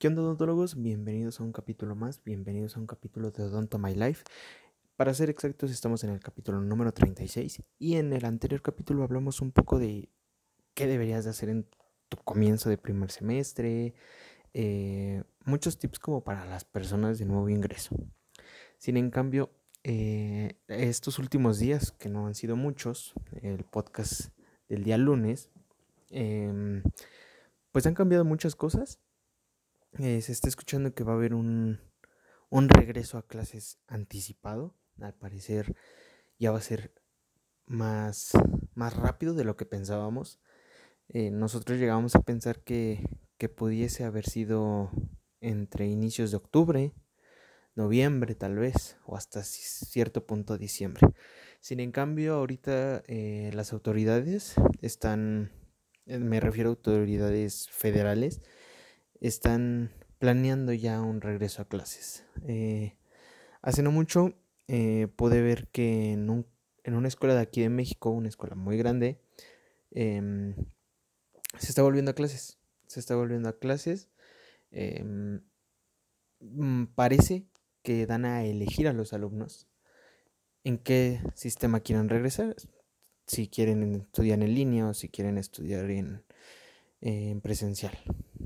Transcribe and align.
¿Qué 0.00 0.08
onda 0.08 0.22
odontólogos? 0.22 0.80
Bienvenidos 0.80 1.40
a 1.40 1.42
un 1.42 1.52
capítulo 1.52 1.94
más, 1.94 2.24
bienvenidos 2.24 2.74
a 2.74 2.80
un 2.80 2.86
capítulo 2.86 3.32
de 3.32 3.42
Odonto 3.42 3.78
My 3.78 3.94
Life. 3.94 4.24
Para 4.96 5.12
ser 5.12 5.28
exactos, 5.28 5.70
estamos 5.70 6.02
en 6.04 6.08
el 6.08 6.20
capítulo 6.20 6.58
número 6.62 6.90
36 6.90 7.62
y 7.78 7.96
en 7.96 8.14
el 8.14 8.24
anterior 8.24 8.62
capítulo 8.62 9.02
hablamos 9.02 9.42
un 9.42 9.52
poco 9.52 9.78
de 9.78 10.08
qué 10.72 10.86
deberías 10.86 11.24
de 11.24 11.30
hacer 11.32 11.50
en 11.50 11.66
tu 12.08 12.16
comienzo 12.16 12.70
de 12.70 12.78
primer 12.78 13.10
semestre, 13.10 13.92
eh, 14.54 15.22
muchos 15.44 15.78
tips 15.78 15.98
como 15.98 16.24
para 16.24 16.46
las 16.46 16.64
personas 16.64 17.18
de 17.18 17.26
nuevo 17.26 17.50
ingreso. 17.50 17.94
Sin 18.78 18.96
en 18.96 19.10
cambio, 19.10 19.50
eh, 19.84 20.54
estos 20.68 21.18
últimos 21.18 21.58
días, 21.58 21.92
que 21.92 22.08
no 22.08 22.26
han 22.26 22.34
sido 22.34 22.56
muchos, 22.56 23.12
el 23.42 23.64
podcast 23.64 24.30
del 24.66 24.82
día 24.82 24.96
lunes, 24.96 25.50
em, 26.08 26.82
pues 27.70 27.84
han 27.84 27.92
cambiado 27.92 28.24
muchas 28.24 28.56
cosas. 28.56 28.98
Eh, 29.98 30.20
se 30.22 30.32
está 30.32 30.48
escuchando 30.48 30.94
que 30.94 31.04
va 31.04 31.12
a 31.12 31.16
haber 31.16 31.34
un, 31.34 31.80
un 32.48 32.68
regreso 32.68 33.18
a 33.18 33.26
clases 33.26 33.78
anticipado. 33.86 34.76
Al 35.00 35.14
parecer 35.14 35.74
ya 36.38 36.52
va 36.52 36.58
a 36.58 36.62
ser 36.62 36.94
más, 37.66 38.32
más 38.74 38.96
rápido 38.96 39.34
de 39.34 39.44
lo 39.44 39.56
que 39.56 39.66
pensábamos. 39.66 40.40
Eh, 41.08 41.30
nosotros 41.30 41.78
llegamos 41.78 42.14
a 42.14 42.22
pensar 42.22 42.62
que, 42.62 43.04
que 43.38 43.48
pudiese 43.48 44.04
haber 44.04 44.28
sido 44.28 44.90
entre 45.40 45.86
inicios 45.86 46.30
de 46.30 46.36
octubre, 46.36 46.94
noviembre 47.74 48.34
tal 48.34 48.56
vez, 48.56 48.96
o 49.06 49.16
hasta 49.16 49.42
cierto 49.42 50.26
punto 50.26 50.58
diciembre. 50.58 51.06
Sin 51.60 51.80
en 51.80 51.92
cambio, 51.92 52.34
ahorita 52.34 53.02
eh, 53.06 53.50
las 53.54 53.72
autoridades 53.72 54.54
están, 54.82 55.52
me 56.06 56.40
refiero 56.40 56.70
a 56.70 56.72
autoridades 56.72 57.68
federales, 57.70 58.40
están 59.20 59.92
planeando 60.18 60.72
ya 60.72 61.00
un 61.00 61.20
regreso 61.20 61.62
a 61.62 61.68
clases. 61.68 62.24
Eh, 62.46 62.96
hace 63.62 63.82
no 63.82 63.90
mucho 63.90 64.34
pude 65.16 65.42
ver 65.42 65.66
que 65.68 66.12
en, 66.12 66.46
en, 66.84 66.94
una 66.94 67.08
escuela 67.08 67.34
de 67.34 67.40
aquí 67.40 67.60
de 67.60 67.70
México, 67.70 68.10
una 68.10 68.28
escuela 68.28 68.54
muy 68.54 68.76
grande, 68.76 69.20
em, 69.90 70.54
se 71.58 71.68
está 71.70 71.82
volviendo 71.82 72.12
a 72.12 72.14
clases. 72.14 72.58
Se 72.86 73.00
está 73.00 73.16
volviendo 73.16 73.48
a 73.48 73.58
clases. 73.58 74.10
Em, 74.70 75.42
mm, 76.40 76.86
parece 76.94 77.46
que 77.82 78.06
dan 78.06 78.24
a 78.24 78.44
elegir 78.44 78.88
a 78.88 78.92
los 78.92 79.12
alumnos 79.12 79.68
en 80.64 80.78
qué 80.78 81.20
sistema 81.34 81.80
quieren 81.80 82.08
regresar, 82.08 82.54
si 83.26 83.48
quieren 83.48 83.94
estudiar 83.94 84.42
en 84.42 84.54
línea 84.54 84.88
o 84.88 84.94
si 84.94 85.08
quieren 85.08 85.38
estudiar 85.38 85.90
en, 85.90 86.24
presencial. 87.42 87.98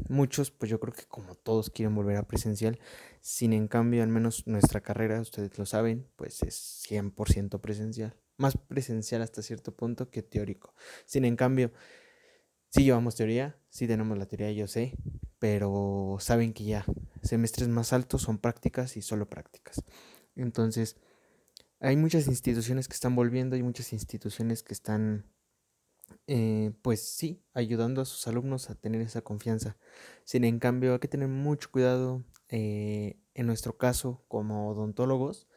Muchos, 0.09 0.51
pues 0.51 0.71
yo 0.71 0.79
creo 0.81 0.93
que 0.93 1.07
como 1.07 1.35
todos 1.35 1.71
quieren 1.71 1.95
volver 1.95 2.17
a 2.17 2.27
presencial, 2.27 2.79
sin 3.21 3.53
en 3.53 3.69
cambio, 3.69 4.03
al 4.03 4.09
menos 4.09 4.47
nuestra 4.47 4.81
carrera, 4.81 5.21
ustedes 5.21 5.59
lo 5.59 5.67
saben, 5.67 6.07
pues 6.17 6.43
es 6.43 6.85
100% 6.89 7.61
presencial. 7.61 8.15
Más 8.37 8.57
presencial 8.57 9.23
hasta 9.23 9.43
cierto 9.43 9.75
punto 9.75 10.11
que 10.11 10.23
teórico. 10.23 10.75
Sin 11.07 11.25
en 11.25 11.37
cambio, 11.37 11.73
sí 12.71 12.85
llevamos 12.85 13.15
teoría, 13.15 13.57
sí 13.71 13.87
tenemos 13.87 14.19
la 14.19 14.27
teoría, 14.27 14.53
yo 14.53 14.67
sé, 14.67 14.97
pero 15.39 16.17
saben 16.21 16.53
que 16.53 16.65
ya 16.65 16.85
semestres 17.23 17.69
más 17.69 17.93
altos 17.93 18.23
son 18.23 18.39
prácticas 18.39 18.97
y 18.97 19.03
solo 19.03 19.29
prácticas. 19.29 19.83
Entonces, 20.37 20.97
hay 21.81 21.97
muchas 21.97 22.27
instituciones 22.27 22.89
que 22.89 22.95
están 22.95 23.15
volviendo, 23.15 23.57
hay 23.57 23.63
muchas 23.63 23.93
instituciones 23.93 24.63
que 24.63 24.75
están, 24.75 25.27
eh, 26.27 26.73
pues 26.83 27.01
sí, 27.07 27.43
ayudando 27.53 28.01
a 28.03 28.05
sus 28.05 28.27
alumnos 28.27 28.71
a 28.71 28.75
tener 28.75 29.01
esa 29.01 29.23
confianza. 29.23 29.77
Sin 30.25 30.45
en 30.45 30.59
cambio, 30.59 30.95
hay 30.95 30.99
que 30.99 31.09
tener 31.09 31.29
mucho 31.29 31.71
cuidado 31.71 32.25
eh, 32.49 33.19
en 33.35 33.47
nuestro 33.47 33.77
caso 33.77 34.25
como 34.29 34.69
odontólogos 34.69 35.49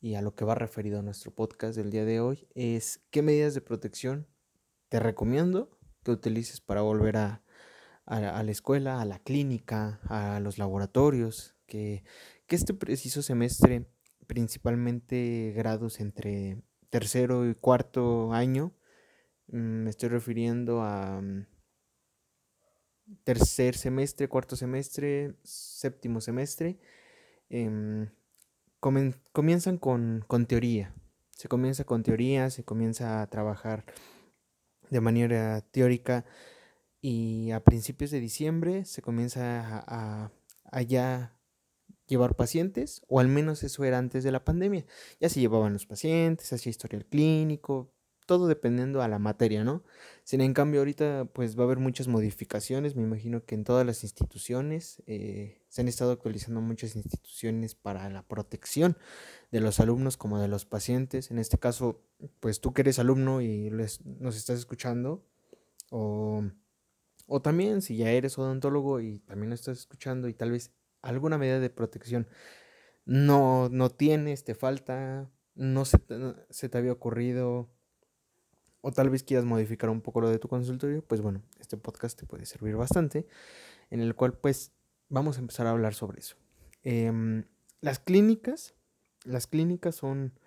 y 0.00 0.14
a 0.14 0.22
lo 0.22 0.34
que 0.34 0.44
va 0.44 0.54
referido 0.54 0.98
a 0.98 1.02
nuestro 1.02 1.34
podcast 1.34 1.76
del 1.76 1.90
día 1.90 2.04
de 2.04 2.20
hoy 2.20 2.46
es 2.54 3.00
qué 3.10 3.22
medidas 3.22 3.54
de 3.54 3.62
protección 3.62 4.26
te 4.90 5.00
recomiendo 5.00 5.78
que 6.02 6.10
utilices 6.10 6.60
para 6.60 6.82
volver 6.82 7.16
a, 7.16 7.42
a, 8.06 8.42
la 8.42 8.50
escuela, 8.50 9.00
a 9.00 9.04
la 9.04 9.18
clínica, 9.18 10.00
a 10.04 10.38
los 10.40 10.58
laboratorios, 10.58 11.56
que, 11.66 12.04
que 12.46 12.56
este 12.56 12.74
preciso 12.74 13.22
semestre, 13.22 13.86
principalmente 14.26 15.52
grados 15.56 16.00
entre 16.00 16.62
tercero 16.90 17.48
y 17.48 17.54
cuarto 17.54 18.32
año, 18.32 18.74
me 19.48 19.90
estoy 19.90 20.08
refiriendo 20.08 20.82
a 20.82 21.20
mm, 21.20 21.46
tercer 23.24 23.76
semestre, 23.76 24.28
cuarto 24.28 24.56
semestre, 24.56 25.34
séptimo 25.42 26.20
semestre, 26.20 26.78
em, 27.48 28.10
comienzan 29.32 29.78
con, 29.78 30.24
con, 30.26 30.46
teoría. 30.46 30.94
Se 31.30 31.48
comienza 31.48 31.84
con 31.84 32.02
teoría, 32.02 32.50
se 32.50 32.64
comienza 32.64 33.22
a 33.22 33.26
trabajar 33.28 33.84
de 34.90 35.00
manera 35.00 35.60
teórica 35.62 36.24
y 37.00 37.50
a 37.50 37.60
principios 37.60 38.10
de 38.10 38.20
diciembre 38.20 38.84
se 38.84 39.02
comienza 39.02 39.82
a, 39.86 40.32
a, 40.70 40.82
ya 40.82 41.38
llevar 42.06 42.36
pacientes, 42.36 43.02
o 43.08 43.20
al 43.20 43.28
menos 43.28 43.62
eso 43.62 43.84
era 43.84 43.98
antes 43.98 44.24
de 44.24 44.32
la 44.32 44.44
pandemia. 44.44 44.84
Ya 45.20 45.28
se 45.28 45.40
llevaban 45.40 45.72
los 45.72 45.86
pacientes, 45.86 46.52
hacía 46.52 46.70
historial 46.70 47.06
clínico, 47.06 47.93
todo 48.26 48.46
dependiendo 48.46 49.02
a 49.02 49.08
la 49.08 49.18
materia, 49.18 49.64
¿no? 49.64 49.84
Sin 50.24 50.40
en 50.40 50.54
cambio, 50.54 50.80
ahorita 50.80 51.26
pues 51.32 51.56
va 51.58 51.62
a 51.62 51.66
haber 51.66 51.78
muchas 51.78 52.08
modificaciones, 52.08 52.96
me 52.96 53.02
imagino 53.02 53.44
que 53.44 53.54
en 53.54 53.64
todas 53.64 53.86
las 53.86 54.02
instituciones 54.04 55.02
eh, 55.06 55.62
se 55.68 55.80
han 55.82 55.88
estado 55.88 56.12
actualizando 56.12 56.60
muchas 56.60 56.96
instituciones 56.96 57.74
para 57.74 58.08
la 58.10 58.26
protección 58.26 58.96
de 59.50 59.60
los 59.60 59.80
alumnos 59.80 60.16
como 60.16 60.38
de 60.40 60.48
los 60.48 60.64
pacientes. 60.64 61.30
En 61.30 61.38
este 61.38 61.58
caso, 61.58 62.02
pues 62.40 62.60
tú 62.60 62.72
que 62.72 62.82
eres 62.82 62.98
alumno 62.98 63.40
y 63.42 63.70
nos 63.70 64.36
estás 64.36 64.58
escuchando, 64.58 65.24
o 65.90 66.44
o 67.26 67.40
también 67.40 67.82
si 67.82 67.96
ya 67.96 68.10
eres 68.10 68.38
odontólogo 68.38 69.00
y 69.00 69.20
también 69.20 69.50
lo 69.50 69.54
estás 69.54 69.78
escuchando 69.78 70.28
y 70.28 70.34
tal 70.34 70.50
vez 70.50 70.72
alguna 71.02 71.38
medida 71.38 71.60
de 71.60 71.70
protección 71.70 72.28
no, 73.06 73.68
no 73.70 73.90
tienes, 73.90 74.44
te 74.44 74.54
falta, 74.54 75.30
no 75.54 75.84
se 75.84 76.68
te 76.68 76.78
había 76.78 76.92
ocurrido 76.92 77.73
o 78.86 78.92
tal 78.92 79.08
vez 79.08 79.22
quieras 79.22 79.46
modificar 79.46 79.88
un 79.88 80.02
poco 80.02 80.20
lo 80.20 80.28
de 80.28 80.38
tu 80.38 80.46
consultorio, 80.46 81.02
pues 81.02 81.22
bueno, 81.22 81.40
este 81.58 81.78
podcast 81.78 82.20
te 82.20 82.26
puede 82.26 82.44
servir 82.44 82.76
bastante, 82.76 83.26
en 83.88 84.00
el 84.00 84.14
cual 84.14 84.34
pues 84.34 84.72
vamos 85.08 85.38
a 85.38 85.40
empezar 85.40 85.66
a 85.66 85.70
hablar 85.70 85.94
sobre 85.94 86.20
eso. 86.20 86.36
Em, 86.82 87.46
las 87.80 87.98
clínicas, 87.98 88.74
las 89.24 89.46
clínicas 89.46 89.94
son 89.94 90.38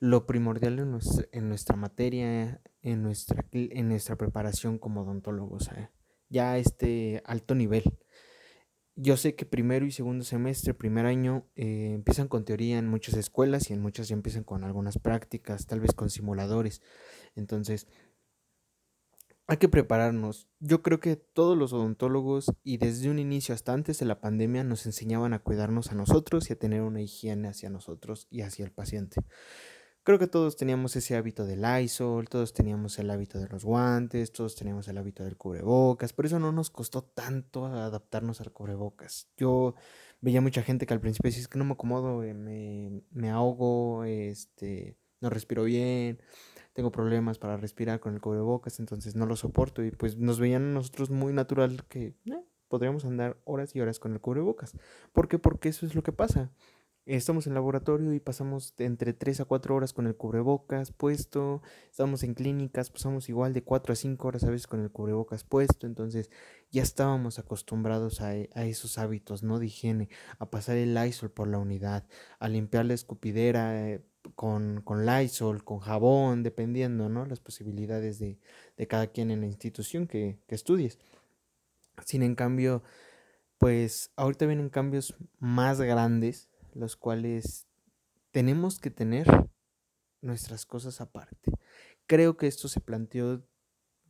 lo 0.00 0.26
primordial 0.26 0.80
en 0.80 0.90
nuestra, 0.90 1.28
en 1.30 1.48
nuestra 1.48 1.76
materia, 1.76 2.60
en 2.82 3.04
nuestra, 3.04 3.46
en 3.52 3.88
nuestra 3.88 4.16
preparación 4.16 4.78
como 4.78 5.02
odontólogos. 5.02 5.70
ya 6.28 6.50
a 6.50 6.58
este 6.58 7.22
alto 7.26 7.54
nivel. 7.54 7.84
Yo 9.00 9.16
sé 9.16 9.36
que 9.36 9.46
primero 9.46 9.86
y 9.86 9.92
segundo 9.92 10.24
semestre, 10.24 10.74
primer 10.74 11.06
año, 11.06 11.46
eh, 11.54 11.92
empiezan 11.94 12.26
con 12.26 12.44
teoría 12.44 12.78
en 12.78 12.88
muchas 12.88 13.14
escuelas 13.14 13.70
y 13.70 13.72
en 13.72 13.80
muchas 13.80 14.08
ya 14.08 14.14
empiezan 14.14 14.42
con 14.42 14.64
algunas 14.64 14.98
prácticas, 14.98 15.66
tal 15.66 15.78
vez 15.78 15.92
con 15.92 16.10
simuladores. 16.10 16.82
Entonces, 17.36 17.86
hay 19.46 19.58
que 19.58 19.68
prepararnos. 19.68 20.48
Yo 20.58 20.82
creo 20.82 20.98
que 20.98 21.14
todos 21.14 21.56
los 21.56 21.72
odontólogos 21.72 22.46
y 22.64 22.78
desde 22.78 23.08
un 23.08 23.20
inicio 23.20 23.54
hasta 23.54 23.72
antes 23.72 24.00
de 24.00 24.06
la 24.06 24.20
pandemia 24.20 24.64
nos 24.64 24.84
enseñaban 24.84 25.32
a 25.32 25.38
cuidarnos 25.38 25.92
a 25.92 25.94
nosotros 25.94 26.50
y 26.50 26.54
a 26.54 26.58
tener 26.58 26.82
una 26.82 27.00
higiene 27.00 27.46
hacia 27.46 27.70
nosotros 27.70 28.26
y 28.30 28.40
hacia 28.40 28.64
el 28.64 28.72
paciente. 28.72 29.20
Creo 30.08 30.18
que 30.18 30.26
todos 30.26 30.56
teníamos 30.56 30.96
ese 30.96 31.16
hábito 31.16 31.44
del 31.44 31.60
Lysol, 31.60 32.30
todos 32.30 32.54
teníamos 32.54 32.98
el 32.98 33.10
hábito 33.10 33.38
de 33.38 33.46
los 33.46 33.62
guantes, 33.62 34.32
todos 34.32 34.54
teníamos 34.56 34.88
el 34.88 34.96
hábito 34.96 35.22
del 35.22 35.36
cubrebocas, 35.36 36.14
por 36.14 36.24
eso 36.24 36.38
no 36.38 36.50
nos 36.50 36.70
costó 36.70 37.02
tanto 37.02 37.66
adaptarnos 37.66 38.40
al 38.40 38.50
cubrebocas. 38.50 39.28
Yo 39.36 39.74
veía 40.22 40.40
mucha 40.40 40.62
gente 40.62 40.86
que 40.86 40.94
al 40.94 41.00
principio 41.02 41.28
decía, 41.28 41.42
es 41.42 41.48
que 41.48 41.58
no 41.58 41.66
me 41.66 41.74
acomodo, 41.74 42.22
eh, 42.22 42.32
me, 42.32 43.02
me, 43.10 43.28
ahogo, 43.28 44.04
este, 44.04 44.96
no 45.20 45.28
respiro 45.28 45.64
bien, 45.64 46.22
tengo 46.72 46.90
problemas 46.90 47.38
para 47.38 47.58
respirar 47.58 48.00
con 48.00 48.14
el 48.14 48.22
cubrebocas, 48.22 48.80
entonces 48.80 49.14
no 49.14 49.26
lo 49.26 49.36
soporto 49.36 49.84
y 49.84 49.90
pues 49.90 50.16
nos 50.16 50.40
veían 50.40 50.70
a 50.70 50.72
nosotros 50.72 51.10
muy 51.10 51.34
natural 51.34 51.84
que 51.86 52.14
eh, 52.24 52.44
podríamos 52.68 53.04
andar 53.04 53.36
horas 53.44 53.76
y 53.76 53.80
horas 53.82 53.98
con 53.98 54.14
el 54.14 54.22
cubrebocas. 54.22 54.74
¿Por 55.12 55.28
qué? 55.28 55.38
Porque 55.38 55.68
eso 55.68 55.84
es 55.84 55.94
lo 55.94 56.02
que 56.02 56.12
pasa 56.12 56.50
estamos 57.16 57.46
en 57.46 57.54
laboratorio 57.54 58.12
y 58.12 58.20
pasamos 58.20 58.74
entre 58.78 59.14
3 59.14 59.40
a 59.40 59.44
4 59.46 59.74
horas 59.74 59.92
con 59.94 60.06
el 60.06 60.14
cubrebocas 60.14 60.92
puesto, 60.92 61.62
estamos 61.90 62.22
en 62.22 62.34
clínicas, 62.34 62.90
pasamos 62.90 63.28
igual 63.30 63.54
de 63.54 63.62
4 63.62 63.92
a 63.94 63.96
5 63.96 64.28
horas 64.28 64.44
a 64.44 64.50
veces 64.50 64.66
con 64.66 64.80
el 64.80 64.90
cubrebocas 64.90 65.42
puesto, 65.42 65.86
entonces 65.86 66.30
ya 66.70 66.82
estábamos 66.82 67.38
acostumbrados 67.38 68.20
a, 68.20 68.34
esos 68.34 68.98
hábitos, 68.98 69.42
¿no? 69.42 69.58
De 69.58 69.66
higiene, 69.66 70.10
a 70.38 70.50
pasar 70.50 70.76
el 70.76 70.94
Lysol 70.94 71.30
por 71.30 71.48
la 71.48 71.58
unidad, 71.58 72.06
a 72.38 72.48
limpiar 72.48 72.84
la 72.84 72.94
escupidera 72.94 73.88
eh, 73.88 74.02
con, 74.34 74.82
con 74.82 75.06
Lysol, 75.06 75.64
con 75.64 75.78
jabón, 75.78 76.42
dependiendo, 76.42 77.08
¿no? 77.08 77.24
Las 77.24 77.40
posibilidades 77.40 78.18
de, 78.18 78.38
cada 78.86 79.06
quien 79.06 79.30
en 79.30 79.40
la 79.40 79.46
institución 79.46 80.06
que, 80.06 80.38
que 80.46 80.54
estudies. 80.54 80.98
Sin 82.04 82.22
en 82.22 82.34
cambio, 82.34 82.82
pues 83.58 84.12
ahorita 84.16 84.46
vienen 84.46 84.68
cambios 84.68 85.16
más 85.40 85.80
grandes, 85.80 86.47
los 86.74 86.96
cuales 86.96 87.66
tenemos 88.30 88.78
que 88.78 88.90
tener 88.90 89.26
nuestras 90.20 90.66
cosas 90.66 91.00
aparte. 91.00 91.52
Creo 92.06 92.36
que 92.36 92.46
esto 92.46 92.68
se 92.68 92.80
planteó 92.80 93.44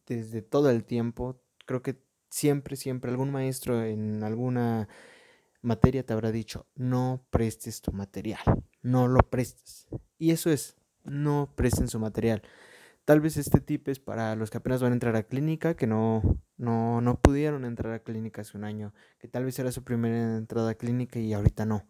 desde 0.06 0.42
todo 0.42 0.70
el 0.70 0.84
tiempo. 0.84 1.42
Creo 1.66 1.82
que 1.82 2.02
siempre, 2.30 2.76
siempre 2.76 3.10
algún 3.10 3.30
maestro 3.30 3.84
en 3.84 4.22
alguna 4.22 4.88
materia 5.62 6.04
te 6.04 6.12
habrá 6.12 6.30
dicho, 6.32 6.66
no 6.74 7.26
prestes 7.30 7.80
tu 7.80 7.92
material, 7.92 8.40
no 8.82 9.08
lo 9.08 9.20
prestes. 9.20 9.88
Y 10.18 10.30
eso 10.30 10.50
es, 10.50 10.76
no 11.04 11.52
presten 11.56 11.88
su 11.88 11.98
material. 11.98 12.42
Tal 13.04 13.20
vez 13.20 13.36
este 13.38 13.60
tip 13.60 13.88
es 13.88 13.98
para 13.98 14.36
los 14.36 14.50
que 14.50 14.58
apenas 14.58 14.82
van 14.82 14.92
a 14.92 14.94
entrar 14.94 15.16
a 15.16 15.22
clínica, 15.22 15.74
que 15.74 15.86
no, 15.86 16.22
no, 16.58 17.00
no 17.00 17.20
pudieron 17.20 17.64
entrar 17.64 17.92
a 17.92 18.02
clínica 18.02 18.42
hace 18.42 18.56
un 18.56 18.64
año, 18.64 18.92
que 19.18 19.28
tal 19.28 19.44
vez 19.44 19.58
era 19.58 19.72
su 19.72 19.82
primera 19.82 20.36
entrada 20.36 20.70
a 20.70 20.74
clínica 20.74 21.18
y 21.18 21.32
ahorita 21.32 21.64
no. 21.64 21.88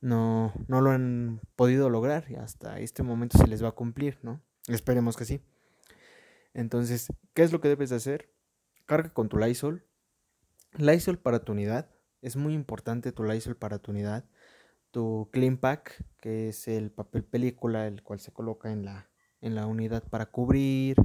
No, 0.00 0.52
no 0.66 0.80
lo 0.80 0.90
han 0.90 1.40
podido 1.56 1.90
lograr 1.90 2.24
y 2.30 2.36
hasta 2.36 2.80
este 2.80 3.02
momento 3.02 3.38
se 3.38 3.46
les 3.46 3.62
va 3.62 3.68
a 3.68 3.72
cumplir, 3.72 4.18
¿no? 4.22 4.40
Esperemos 4.66 5.16
que 5.16 5.24
sí. 5.24 5.42
Entonces, 6.54 7.12
¿qué 7.34 7.42
es 7.42 7.52
lo 7.52 7.60
que 7.60 7.68
debes 7.68 7.90
de 7.90 7.96
hacer? 7.96 8.30
Carga 8.86 9.12
con 9.12 9.28
tu 9.28 9.36
Lysol. 9.36 9.84
Lysol 10.76 11.18
para 11.18 11.44
tu 11.44 11.52
unidad. 11.52 11.90
Es 12.22 12.36
muy 12.36 12.54
importante 12.54 13.12
tu 13.12 13.24
Lysol 13.24 13.56
para 13.56 13.78
tu 13.78 13.92
unidad. 13.92 14.24
Tu 14.90 15.28
Clean 15.32 15.56
Pack, 15.56 16.04
que 16.20 16.48
es 16.48 16.66
el 16.66 16.90
papel 16.90 17.24
película, 17.24 17.86
el 17.86 18.02
cual 18.02 18.20
se 18.20 18.32
coloca 18.32 18.72
en 18.72 18.84
la, 18.84 19.10
en 19.40 19.54
la 19.54 19.66
unidad 19.66 20.02
para 20.08 20.26
cubrir. 20.26 20.96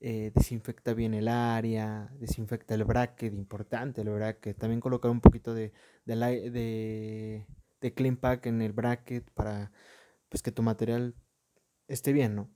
Eh, 0.00 0.30
desinfecta 0.34 0.92
bien 0.92 1.14
el 1.14 1.26
área, 1.26 2.12
desinfecta 2.18 2.74
el 2.74 2.84
bracket, 2.84 3.32
importante 3.32 4.02
el 4.02 4.10
bracket. 4.10 4.56
También 4.58 4.80
colocar 4.80 5.10
un 5.10 5.20
poquito 5.20 5.54
de, 5.54 5.72
de, 6.04 6.16
de, 6.50 7.46
de 7.80 7.94
Clean 7.94 8.16
Pack 8.16 8.46
en 8.46 8.62
el 8.62 8.72
bracket 8.72 9.30
para 9.32 9.72
pues, 10.28 10.42
que 10.42 10.52
tu 10.52 10.62
material 10.62 11.14
esté 11.88 12.12
bien, 12.12 12.34
¿no? 12.34 12.50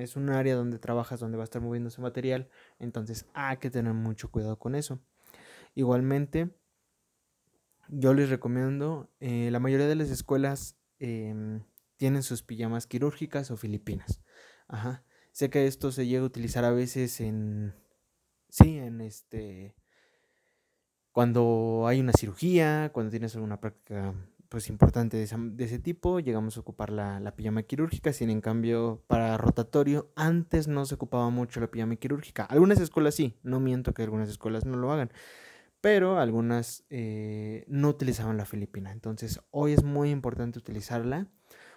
Es 0.00 0.16
un 0.16 0.30
área 0.30 0.56
donde 0.56 0.78
trabajas, 0.78 1.20
donde 1.20 1.36
va 1.36 1.44
a 1.44 1.44
estar 1.44 1.62
moviendo 1.62 1.88
ese 1.88 2.00
material, 2.00 2.48
entonces 2.78 3.26
hay 3.34 3.58
que 3.58 3.70
tener 3.70 3.94
mucho 3.94 4.30
cuidado 4.30 4.58
con 4.58 4.74
eso. 4.74 5.00
Igualmente, 5.74 6.50
yo 7.88 8.14
les 8.14 8.30
recomiendo, 8.30 9.12
eh, 9.20 9.50
la 9.52 9.60
mayoría 9.60 9.86
de 9.86 9.94
las 9.94 10.10
escuelas 10.10 10.76
em, 10.98 11.62
tienen 11.96 12.22
sus 12.22 12.42
pijamas 12.42 12.86
quirúrgicas 12.86 13.50
o 13.50 13.56
filipinas. 13.56 14.22
Ajá. 14.66 15.04
Sé 15.32 15.50
que 15.50 15.66
esto 15.66 15.92
se 15.92 16.06
llega 16.06 16.22
a 16.22 16.26
utilizar 16.26 16.64
a 16.64 16.72
veces 16.72 17.20
en, 17.20 17.74
sí, 18.48 18.78
en 18.78 19.00
este, 19.00 19.76
cuando 21.12 21.84
hay 21.86 22.00
una 22.00 22.12
cirugía, 22.12 22.90
cuando 22.92 23.10
tienes 23.10 23.34
alguna 23.34 23.60
práctica 23.60 24.14
pues 24.50 24.68
importante 24.68 25.16
de, 25.16 25.64
ese 25.64 25.78
tipo, 25.78 26.18
llegamos 26.18 26.56
a 26.56 26.60
ocupar 26.60 26.90
la, 26.90 27.20
la, 27.20 27.36
pijama 27.36 27.62
quirúrgica, 27.62 28.12
sin 28.12 28.30
en 28.30 28.40
cambio 28.40 29.00
para 29.06 29.38
rotatorio 29.38 30.10
antes 30.16 30.66
no 30.66 30.84
se 30.86 30.96
ocupaba 30.96 31.30
mucho 31.30 31.60
la 31.60 31.70
pijama 31.70 31.94
quirúrgica. 31.94 32.46
Algunas 32.46 32.80
escuelas 32.80 33.14
sí, 33.14 33.38
no 33.44 33.60
miento 33.60 33.94
que 33.94 34.02
algunas 34.02 34.28
escuelas 34.28 34.66
no 34.66 34.76
lo 34.76 34.90
hagan, 34.90 35.12
pero 35.80 36.18
algunas 36.18 36.84
eh, 36.90 37.64
no 37.68 37.90
utilizaban 37.90 38.36
la 38.36 38.44
filipina. 38.44 38.90
Entonces 38.90 39.40
hoy 39.52 39.72
es 39.72 39.84
muy 39.84 40.10
importante 40.10 40.58
utilizarla. 40.58 41.28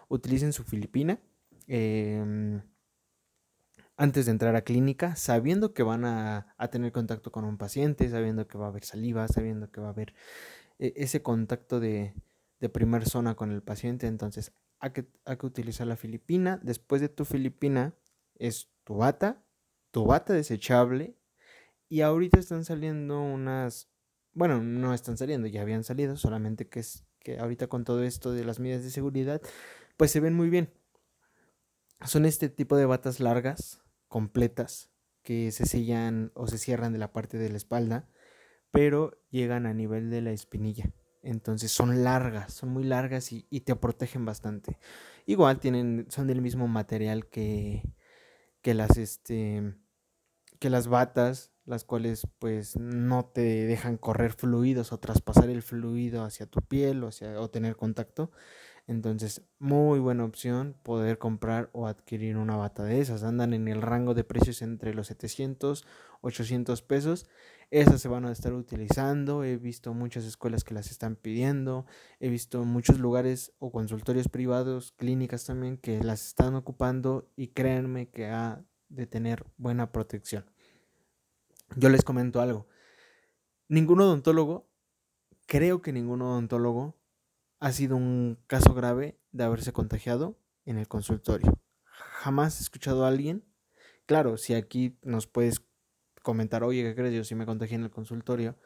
Utilicen 0.07 0.51
su 0.51 0.63
filipina 0.63 1.19
em, 1.67 2.63
antes 3.97 4.25
de 4.25 4.31
entrar 4.31 4.55
a 4.55 4.63
clínica, 4.63 5.15
sabiendo 5.15 5.75
que 5.75 5.83
van 5.83 6.05
a, 6.05 6.55
a 6.57 6.67
tener 6.69 6.91
contacto 6.91 7.31
con 7.31 7.45
un 7.45 7.59
paciente, 7.59 8.09
sabiendo 8.09 8.47
que 8.47 8.57
va 8.57 8.65
a 8.65 8.69
haber 8.69 8.83
saliva, 8.83 9.27
sabiendo 9.27 9.69
que 9.69 9.79
va 9.79 9.87
a 9.87 9.91
haber 9.91 10.15
eh, 10.79 10.93
ese 10.95 11.21
contacto 11.21 11.79
de 11.79 12.15
de 12.63 12.69
primera 12.69 13.05
zona 13.05 13.35
con 13.35 13.51
el 13.51 13.61
paciente, 13.61 14.07
entonces 14.07 14.53
hay 14.79 14.91
que, 14.91 15.05
hay 15.25 15.35
que 15.35 15.45
utilizar 15.45 15.85
la 15.85 15.97
filipina. 15.97 16.61
Después 16.63 17.01
de 17.01 17.09
tu 17.09 17.25
filipina 17.25 17.93
es 18.35 18.71
tu 18.85 18.95
bata, 18.95 19.43
tu 19.91 20.05
bata 20.05 20.31
desechable 20.31 21.17
y 21.89 21.99
ahorita 21.99 22.39
están 22.39 22.63
saliendo 22.63 23.19
unas, 23.19 23.89
bueno, 24.31 24.63
no 24.63 24.93
están 24.93 25.17
saliendo, 25.17 25.47
ya 25.47 25.61
habían 25.61 25.83
salido, 25.83 26.15
solamente 26.15 26.69
que 26.69 26.79
es 26.79 27.05
que 27.19 27.37
ahorita 27.37 27.67
con 27.67 27.83
todo 27.83 28.01
esto 28.01 28.31
de 28.31 28.45
las 28.45 28.61
medidas 28.61 28.83
de 28.83 28.91
seguridad, 28.91 29.41
pues 29.97 30.11
se 30.11 30.21
ven 30.21 30.33
muy 30.33 30.49
bien. 30.49 30.71
Son 32.05 32.23
este 32.23 32.47
tipo 32.47 32.77
de 32.77 32.85
batas 32.85 33.19
largas, 33.19 33.81
completas, 34.07 34.89
que 35.21 35.51
se 35.51 35.65
sellan 35.65 36.31
o 36.33 36.47
se 36.47 36.57
cierran 36.57 36.93
de 36.93 36.99
la 36.99 37.11
parte 37.11 37.37
de 37.37 37.49
la 37.49 37.57
espalda, 37.57 38.07
pero 38.71 39.21
llegan 39.31 39.65
a 39.65 39.73
nivel 39.73 40.09
de 40.09 40.21
la 40.21 40.31
espinilla. 40.31 40.93
Entonces 41.23 41.71
son 41.71 42.03
largas, 42.03 42.53
son 42.53 42.69
muy 42.69 42.83
largas 42.83 43.31
y, 43.31 43.43
te 43.61 43.75
protegen 43.75 44.25
bastante. 44.25 44.77
Igual 45.25 45.59
tienen, 45.59 46.05
son 46.09 46.27
del 46.27 46.41
mismo 46.41 46.67
material 46.67 47.27
que, 47.27 47.83
que 48.61 48.73
las 48.73 48.97
este 48.97 49.75
que 50.59 50.69
las 50.69 50.87
batas, 50.87 51.51
las 51.65 51.83
cuales 51.83 52.25
pues 52.39 52.77
no 52.77 53.25
te 53.25 53.65
dejan 53.65 53.97
correr 53.97 54.31
fluidos 54.31 54.93
o 54.93 54.99
traspasar 54.99 55.49
el 55.49 55.61
fluido 55.61 56.23
hacia 56.23 56.45
tu 56.45 56.61
piel 56.61 57.03
o, 57.03 57.07
hacia, 57.07 57.39
o 57.41 57.49
tener 57.49 57.75
contacto. 57.75 58.31
Entonces, 58.87 59.41
muy 59.59 59.99
buena 59.99 60.25
opción 60.25 60.75
poder 60.83 61.17
comprar 61.17 61.69
o 61.73 61.87
adquirir 61.87 62.37
una 62.37 62.57
bata 62.57 62.83
de 62.83 63.01
esas. 63.01 63.23
Andan 63.23 63.53
en 63.53 63.67
el 63.67 63.81
rango 63.81 64.13
de 64.13 64.23
precios 64.23 64.61
entre 64.61 64.93
los 64.93 65.07
700, 65.07 65.85
800 66.21 66.81
pesos. 66.81 67.27
Esas 67.73 68.01
se 68.01 68.07
van 68.07 68.23
a 68.25 68.31
estar 68.31 68.53
utilizando. 68.53 69.43
He 69.43 69.57
visto 69.57 69.95
muchas 69.95 70.25
escuelas 70.25 70.63
que 70.63 70.75
las 70.75 70.91
están 70.91 71.15
pidiendo. 71.15 71.87
He 72.19 72.29
visto 72.29 72.63
muchos 72.65 72.99
lugares 72.99 73.51
o 73.57 73.71
consultorios 73.71 74.29
privados, 74.29 74.91
clínicas 74.91 75.45
también, 75.45 75.77
que 75.77 76.03
las 76.03 76.27
están 76.27 76.53
ocupando 76.53 77.31
y 77.35 77.47
créanme 77.47 78.11
que 78.11 78.27
ha 78.27 78.63
de 78.89 79.07
tener 79.07 79.43
buena 79.57 79.91
protección. 79.91 80.45
Yo 81.75 81.89
les 81.89 82.03
comento 82.03 82.41
algo. 82.41 82.67
Ningún 83.69 84.01
odontólogo, 84.01 84.69
creo 85.47 85.81
que 85.81 85.93
ningún 85.93 86.21
odontólogo 86.21 86.95
ha 87.59 87.71
sido 87.71 87.95
un 87.95 88.37
caso 88.45 88.75
grave 88.75 89.17
de 89.31 89.45
haberse 89.45 89.73
contagiado 89.73 90.37
en 90.65 90.77
el 90.77 90.87
consultorio. 90.87 91.59
Jamás 91.85 92.59
he 92.59 92.61
escuchado 92.61 93.03
a 93.03 93.07
alguien. 93.07 93.43
Claro, 94.05 94.37
si 94.37 94.53
aquí 94.53 94.99
nos 95.01 95.25
puedes 95.25 95.63
comentar, 96.23 96.63
oye, 96.63 96.81
¿qué 96.81 96.95
crees? 96.95 97.13
Yo 97.13 97.23
sí 97.23 97.35
me 97.35 97.45
contagié 97.45 97.75
en 97.75 97.83
el 97.83 97.91
consultorio. 97.91 98.57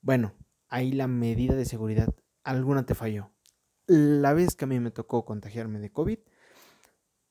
Bueno, 0.00 0.34
ahí 0.68 0.92
la 0.92 1.06
medida 1.06 1.54
de 1.54 1.66
seguridad, 1.66 2.14
alguna 2.44 2.86
te 2.86 2.94
falló. 2.94 3.30
La 3.86 4.32
vez 4.32 4.56
que 4.56 4.64
a 4.64 4.68
mí 4.68 4.80
me 4.80 4.90
tocó 4.90 5.26
contagiarme 5.26 5.80
de 5.80 5.92
COVID 5.92 6.18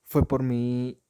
fue 0.03 0.27
por 0.27 0.43
mi 0.43 1.01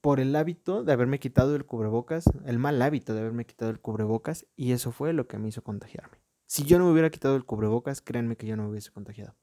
por 0.00 0.18
el 0.18 0.34
hábito 0.34 0.82
de 0.82 0.92
haberme 0.92 1.18
quitado 1.18 1.54
el 1.56 1.66
cubrebocas, 1.66 2.24
el 2.46 2.58
mal 2.58 2.80
hábito 2.80 3.14
de 3.14 3.20
haberme 3.20 3.44
quitado 3.44 3.70
el 3.70 3.80
cubrebocas, 3.80 4.46
y 4.56 4.72
eso 4.72 4.92
fue 4.92 5.12
lo 5.12 5.28
que 5.28 5.38
me 5.38 5.48
hizo 5.48 5.62
contagiarme. 5.62 6.22
Si 6.46 6.64
yo 6.64 6.78
no 6.78 6.86
me 6.86 6.92
hubiera 6.92 7.10
quitado 7.10 7.36
el 7.36 7.44
cubrebocas, 7.44 8.00
créanme 8.00 8.36
que 8.36 8.46
yo 8.46 8.56
no 8.56 8.64
me 8.64 8.70
hubiese 8.70 8.90
contagiado. 8.90 9.36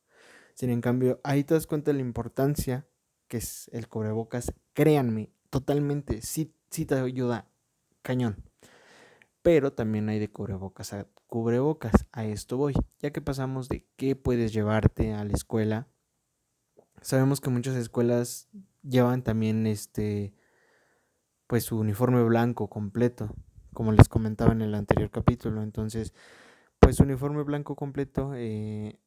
Sin 0.56 0.72
en 0.72 0.82
cambio, 0.82 1.22
ahí 1.24 1.44
te 1.44 1.54
das 1.54 1.68
cuenta 1.68 1.92
de 1.92 1.98
la 1.98 2.02
importancia 2.02 2.88
que 3.28 3.38
es 3.38 3.70
el 3.72 3.88
cubrebocas. 3.88 4.52
Créanme, 4.74 5.32
totalmente, 5.52 6.22
sí, 6.24 6.56
sí 6.72 6.86
te 6.86 6.96
ayuda 6.96 7.52
cañón. 8.08 8.42
Pero 9.42 9.74
también 9.74 10.08
hay 10.08 10.18
de 10.18 10.32
cubrebocas 10.32 10.94
a 10.94 11.08
cubrebocas. 11.28 12.08
A 12.14 12.24
esto 12.24 12.56
voy. 12.56 12.74
Ya 13.00 13.12
que 13.12 13.22
pasamos 13.22 13.68
de 13.68 13.86
qué 13.98 14.16
puedes 14.16 14.54
llevarte 14.54 15.14
a 15.14 15.26
la 15.26 15.34
escuela. 15.34 15.90
Sabemos 17.02 17.42
que 17.42 17.50
muchas 17.50 17.76
escuelas 17.76 18.48
llevan 18.82 19.24
también 19.24 19.68
este 19.68 20.34
pues 21.48 21.66
su 21.66 21.78
uniforme 21.80 22.24
blanco 22.24 22.70
completo, 22.70 23.34
como 23.74 23.92
les 23.92 24.10
comentaba 24.10 24.54
en 24.54 24.62
el 24.62 24.74
anterior 24.74 25.12
capítulo. 25.12 25.62
Entonces, 25.62 26.14
pues 26.80 27.00
uniforme 27.00 27.44
blanco 27.44 27.76
completo, 27.76 28.34
eh, 28.36 29.00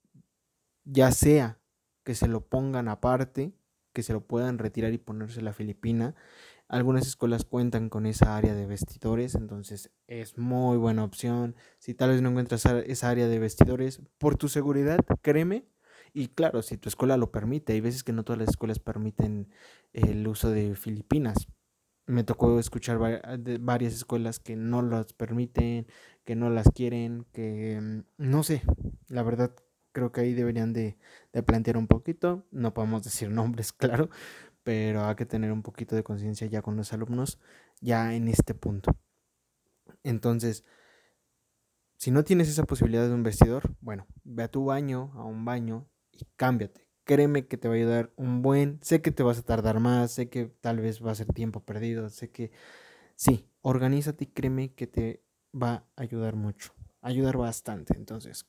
ya 0.84 1.10
sea 1.10 1.58
que 2.04 2.14
se 2.14 2.28
lo 2.28 2.46
pongan 2.46 2.88
aparte, 2.88 3.54
que 3.92 4.02
se 4.02 4.12
lo 4.12 4.26
puedan 4.26 4.58
retirar 4.58 4.92
y 4.92 4.98
ponerse 4.98 5.42
la 5.42 5.52
filipina. 5.52 6.14
Algunas 6.70 7.04
escuelas 7.04 7.44
cuentan 7.44 7.88
con 7.88 8.06
esa 8.06 8.36
área 8.36 8.54
de 8.54 8.64
vestidores, 8.64 9.34
entonces 9.34 9.90
es 10.06 10.38
muy 10.38 10.76
buena 10.76 11.02
opción. 11.02 11.56
Si 11.80 11.94
tal 11.94 12.10
vez 12.10 12.22
no 12.22 12.28
encuentras 12.30 12.64
esa 12.64 13.10
área 13.10 13.26
de 13.26 13.40
vestidores, 13.40 14.00
por 14.18 14.36
tu 14.36 14.48
seguridad, 14.48 15.00
créeme. 15.20 15.66
Y 16.12 16.28
claro, 16.28 16.62
si 16.62 16.76
tu 16.76 16.88
escuela 16.88 17.16
lo 17.16 17.32
permite, 17.32 17.72
hay 17.72 17.80
veces 17.80 18.04
que 18.04 18.12
no 18.12 18.22
todas 18.22 18.38
las 18.38 18.50
escuelas 18.50 18.78
permiten 18.78 19.48
el 19.92 20.28
uso 20.28 20.48
de 20.50 20.76
filipinas, 20.76 21.48
me 22.06 22.24
tocó 22.24 22.58
escuchar 22.60 22.98
varias 23.60 23.94
escuelas 23.94 24.38
que 24.38 24.54
no 24.54 24.82
las 24.82 25.12
permiten, 25.12 25.88
que 26.24 26.36
no 26.36 26.50
las 26.50 26.68
quieren, 26.72 27.26
que 27.32 27.80
mm, 27.80 28.00
no 28.18 28.42
sé, 28.44 28.62
la 29.08 29.24
verdad 29.24 29.54
creo 29.92 30.12
que 30.12 30.20
ahí 30.20 30.34
deberían 30.34 30.72
de, 30.72 30.98
plantear 31.46 31.76
un 31.76 31.86
poquito, 31.86 32.46
no 32.50 32.74
podemos 32.74 33.02
decir 33.02 33.30
nombres, 33.30 33.72
claro, 33.72 34.10
pero 34.70 35.04
hay 35.04 35.16
que 35.16 35.26
tener 35.26 35.50
un 35.50 35.62
poquito 35.62 35.96
de 35.96 36.04
conciencia 36.04 36.46
ya 36.46 36.62
con 36.62 36.76
los 36.76 36.92
alumnos, 36.92 37.40
ya 37.80 38.14
en 38.14 38.28
este 38.28 38.54
punto. 38.54 38.96
Entonces, 40.04 40.64
Si 41.96 42.10
no 42.10 42.24
tienes 42.24 42.48
esa 42.48 42.64
posibilidad 42.64 43.06
de 43.06 43.14
un 43.14 43.22
vestidor, 43.22 43.74
bueno, 43.80 44.06
ve 44.24 44.44
a 44.44 44.48
tu 44.50 44.64
baño, 44.64 45.12
a 45.16 45.24
un 45.24 45.44
baño 45.44 45.86
y 46.12 46.24
cámbiate. 46.36 46.86
Créeme 47.04 47.46
que 47.46 47.58
te 47.58 47.68
va 47.68 47.74
a 47.74 47.76
ayudar 47.76 48.12
un 48.16 48.40
buen. 48.42 48.78
Sé 48.82 49.02
que 49.02 49.10
te 49.10 49.22
vas 49.22 49.38
a 49.38 49.42
tardar 49.42 49.80
más, 49.80 50.12
sé 50.12 50.30
que 50.30 50.46
tal 50.46 50.80
vez 50.80 51.04
va 51.04 51.10
a 51.12 51.14
ser 51.14 51.26
tiempo 51.26 51.62
perdido, 51.64 52.08
sé 52.08 52.30
que 52.30 52.52
sí, 53.16 53.50
organízate 53.60 54.24
y 54.24 54.28
créeme 54.28 54.74
que 54.74 54.86
te 54.86 55.22
va 55.54 55.72
a 55.96 56.02
ayudar 56.02 56.36
mucho, 56.36 56.72
ayudar 57.02 57.36
bastante. 57.36 57.94
Entonces, 57.96 58.46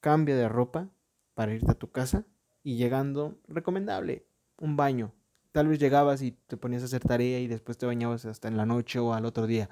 cambia 0.00 0.36
de 0.36 0.48
ropa 0.48 0.90
para 1.34 1.54
irte 1.54 1.72
a 1.72 1.74
tu 1.78 1.90
casa 1.90 2.26
y 2.62 2.76
llegando, 2.76 3.40
recomendable, 3.48 4.28
un 4.58 4.76
baño. 4.76 5.15
Tal 5.56 5.68
vez 5.68 5.78
llegabas 5.78 6.20
y 6.20 6.32
te 6.32 6.58
ponías 6.58 6.82
a 6.82 6.84
hacer 6.84 7.00
tarea 7.00 7.40
y 7.40 7.46
después 7.46 7.78
te 7.78 7.86
bañabas 7.86 8.26
hasta 8.26 8.46
en 8.46 8.58
la 8.58 8.66
noche 8.66 8.98
o 8.98 9.14
al 9.14 9.24
otro 9.24 9.46
día. 9.46 9.70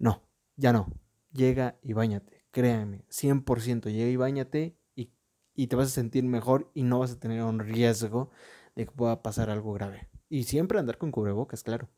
No, 0.00 0.24
ya 0.56 0.72
no. 0.72 0.92
Llega 1.30 1.78
y 1.82 1.92
bañate, 1.92 2.44
créeme, 2.50 3.04
100%, 3.08 3.92
llega 3.92 4.10
y 4.10 4.16
bañate 4.16 4.76
y, 4.96 5.12
y 5.54 5.68
te 5.68 5.76
vas 5.76 5.86
a 5.86 5.90
sentir 5.90 6.24
mejor 6.24 6.72
y 6.74 6.82
no 6.82 6.98
vas 6.98 7.12
a 7.12 7.20
tener 7.20 7.44
un 7.44 7.60
riesgo 7.60 8.32
de 8.74 8.86
que 8.86 8.90
pueda 8.90 9.22
pasar 9.22 9.50
algo 9.50 9.72
grave. 9.72 10.08
Y 10.28 10.42
siempre 10.42 10.80
andar 10.80 10.98
con 10.98 11.12
cubrebocas, 11.12 11.62
claro. 11.62 11.88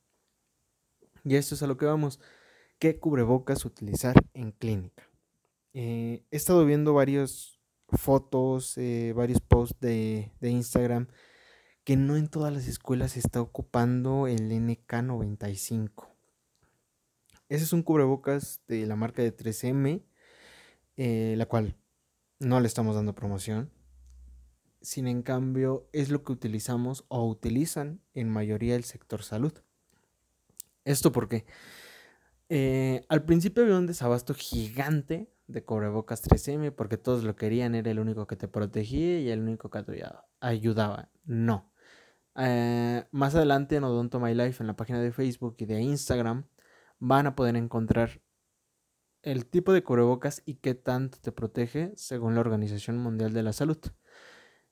Y 1.24 1.36
esto 1.36 1.54
es 1.54 1.62
a 1.62 1.66
lo 1.66 1.78
que 1.78 1.86
vamos. 1.86 2.20
¿Qué 2.78 3.00
cubrebocas 3.00 3.64
utilizar 3.64 4.14
en 4.34 4.52
clínica? 4.52 5.08
Eh, 5.72 6.26
he 6.30 6.36
estado 6.36 6.66
viendo 6.66 6.92
varias 6.92 7.62
fotos, 7.88 8.76
eh, 8.76 9.14
varios 9.16 9.40
posts 9.40 9.80
de, 9.80 10.32
de, 10.38 10.50
Instagram 10.50 11.08
que 11.90 11.96
no 11.96 12.16
en 12.16 12.28
todas 12.28 12.52
las 12.52 12.68
escuelas 12.68 13.10
se 13.10 13.18
está 13.18 13.40
ocupando 13.40 14.28
el 14.28 14.48
NK95. 14.52 16.06
Ese 17.48 17.64
es 17.64 17.72
un 17.72 17.82
cubrebocas 17.82 18.60
de 18.68 18.86
la 18.86 18.94
marca 18.94 19.22
de 19.22 19.36
3M, 19.36 20.04
eh, 20.96 21.34
la 21.36 21.46
cual 21.46 21.74
no 22.38 22.60
le 22.60 22.68
estamos 22.68 22.94
dando 22.94 23.16
promoción. 23.16 23.72
Sin 24.80 25.08
en 25.08 25.22
cambio, 25.22 25.88
es 25.92 26.10
lo 26.10 26.22
que 26.22 26.30
utilizamos 26.30 27.06
o 27.08 27.26
utilizan 27.26 28.00
en 28.14 28.30
mayoría 28.30 28.76
el 28.76 28.84
sector 28.84 29.24
salud. 29.24 29.54
¿Esto 30.84 31.10
porque 31.10 31.44
eh, 32.50 33.04
al 33.08 33.24
principio 33.24 33.64
había 33.64 33.76
un 33.76 33.88
desabasto 33.88 34.32
gigante 34.34 35.28
de 35.48 35.64
cubrebocas 35.64 36.22
3M 36.22 36.70
porque 36.70 36.98
todos 36.98 37.24
lo 37.24 37.34
querían, 37.34 37.74
era 37.74 37.90
el 37.90 37.98
único 37.98 38.28
que 38.28 38.36
te 38.36 38.46
protegía 38.46 39.18
y 39.18 39.28
el 39.30 39.40
único 39.40 39.70
que 39.70 39.82
te 39.82 40.04
ayudaba. 40.38 41.10
No. 41.24 41.69
Eh, 42.42 43.04
más 43.10 43.34
adelante 43.34 43.76
en 43.76 43.84
Odonto 43.84 44.18
My 44.18 44.34
Life, 44.34 44.62
en 44.62 44.66
la 44.66 44.76
página 44.76 45.00
de 45.00 45.12
Facebook 45.12 45.56
y 45.58 45.66
de 45.66 45.82
Instagram, 45.82 46.46
van 46.98 47.26
a 47.26 47.36
poder 47.36 47.54
encontrar 47.56 48.22
el 49.22 49.44
tipo 49.44 49.74
de 49.74 49.82
cubrebocas 49.82 50.42
y 50.46 50.54
qué 50.54 50.74
tanto 50.74 51.18
te 51.20 51.32
protege 51.32 51.92
según 51.96 52.34
la 52.34 52.40
Organización 52.40 52.96
Mundial 52.96 53.34
de 53.34 53.42
la 53.42 53.52
Salud. 53.52 53.78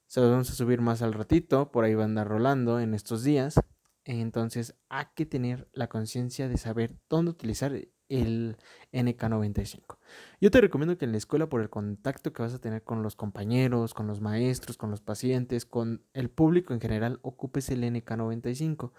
Se 0.07 0.21
los 0.21 0.31
vamos 0.31 0.51
a 0.51 0.55
subir 0.55 0.81
más 0.81 1.03
al 1.03 1.13
ratito, 1.13 1.71
por 1.71 1.85
ahí 1.85 1.95
van 1.95 2.03
a 2.03 2.05
andar 2.07 2.29
rolando 2.29 2.81
en 2.81 2.95
estos 2.95 3.23
días. 3.23 3.61
Entonces 4.05 4.75
hay 4.89 5.05
que 5.15 5.27
tener 5.27 5.69
la 5.73 5.89
conciencia 5.89 6.49
de 6.49 6.57
saber 6.57 6.97
dónde 7.11 7.33
utilizar 7.33 7.73
el 8.09 8.57
NK95. 8.93 9.99
Yo 10.41 10.51
te 10.51 10.61
recomiendo 10.61 10.97
que 10.97 11.05
en 11.05 11.13
la 11.13 11.19
escuela, 11.19 11.49
por 11.49 11.61
el 11.61 11.71
contacto 11.71 12.33
que 12.33 12.43
vas 12.43 12.55
a 12.55 12.61
tener 12.61 12.83
con 12.83 13.03
los 13.03 13.17
compañeros, 13.17 13.95
con 13.95 14.07
los 14.07 14.21
maestros, 14.21 14.77
con 14.77 14.91
los 14.91 15.01
pacientes, 15.01 15.67
con 15.67 16.03
el 16.15 16.31
público 16.31 16.75
en 16.75 16.81
general, 16.81 17.19
ocupes 17.23 17.71
el 17.71 17.83
NK95. 17.83 18.93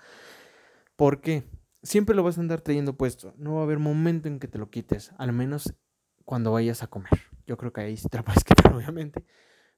¿Por 0.96 1.22
qué? 1.22 1.44
Siempre 1.82 2.16
lo 2.16 2.24
vas 2.24 2.38
a 2.38 2.42
andar 2.42 2.62
trayendo 2.62 2.98
puesto. 2.98 3.34
No 3.38 3.56
va 3.56 3.62
a 3.62 3.64
haber 3.64 3.80
momento 3.80 4.28
en 4.28 4.40
que 4.40 4.48
te 4.48 4.58
lo 4.58 4.70
quites, 4.70 5.14
al 5.18 5.32
menos 5.32 5.74
cuando 6.26 6.52
vayas 6.52 6.84
a 6.84 6.88
comer. 6.88 7.12
Yo 7.48 7.58
creo 7.58 7.74
que 7.74 7.82
ahí 7.82 7.98
sí 7.98 8.08
te 8.10 8.18
lo 8.18 8.24
puedes 8.24 8.44
quitar, 8.46 8.74
obviamente. 8.74 9.24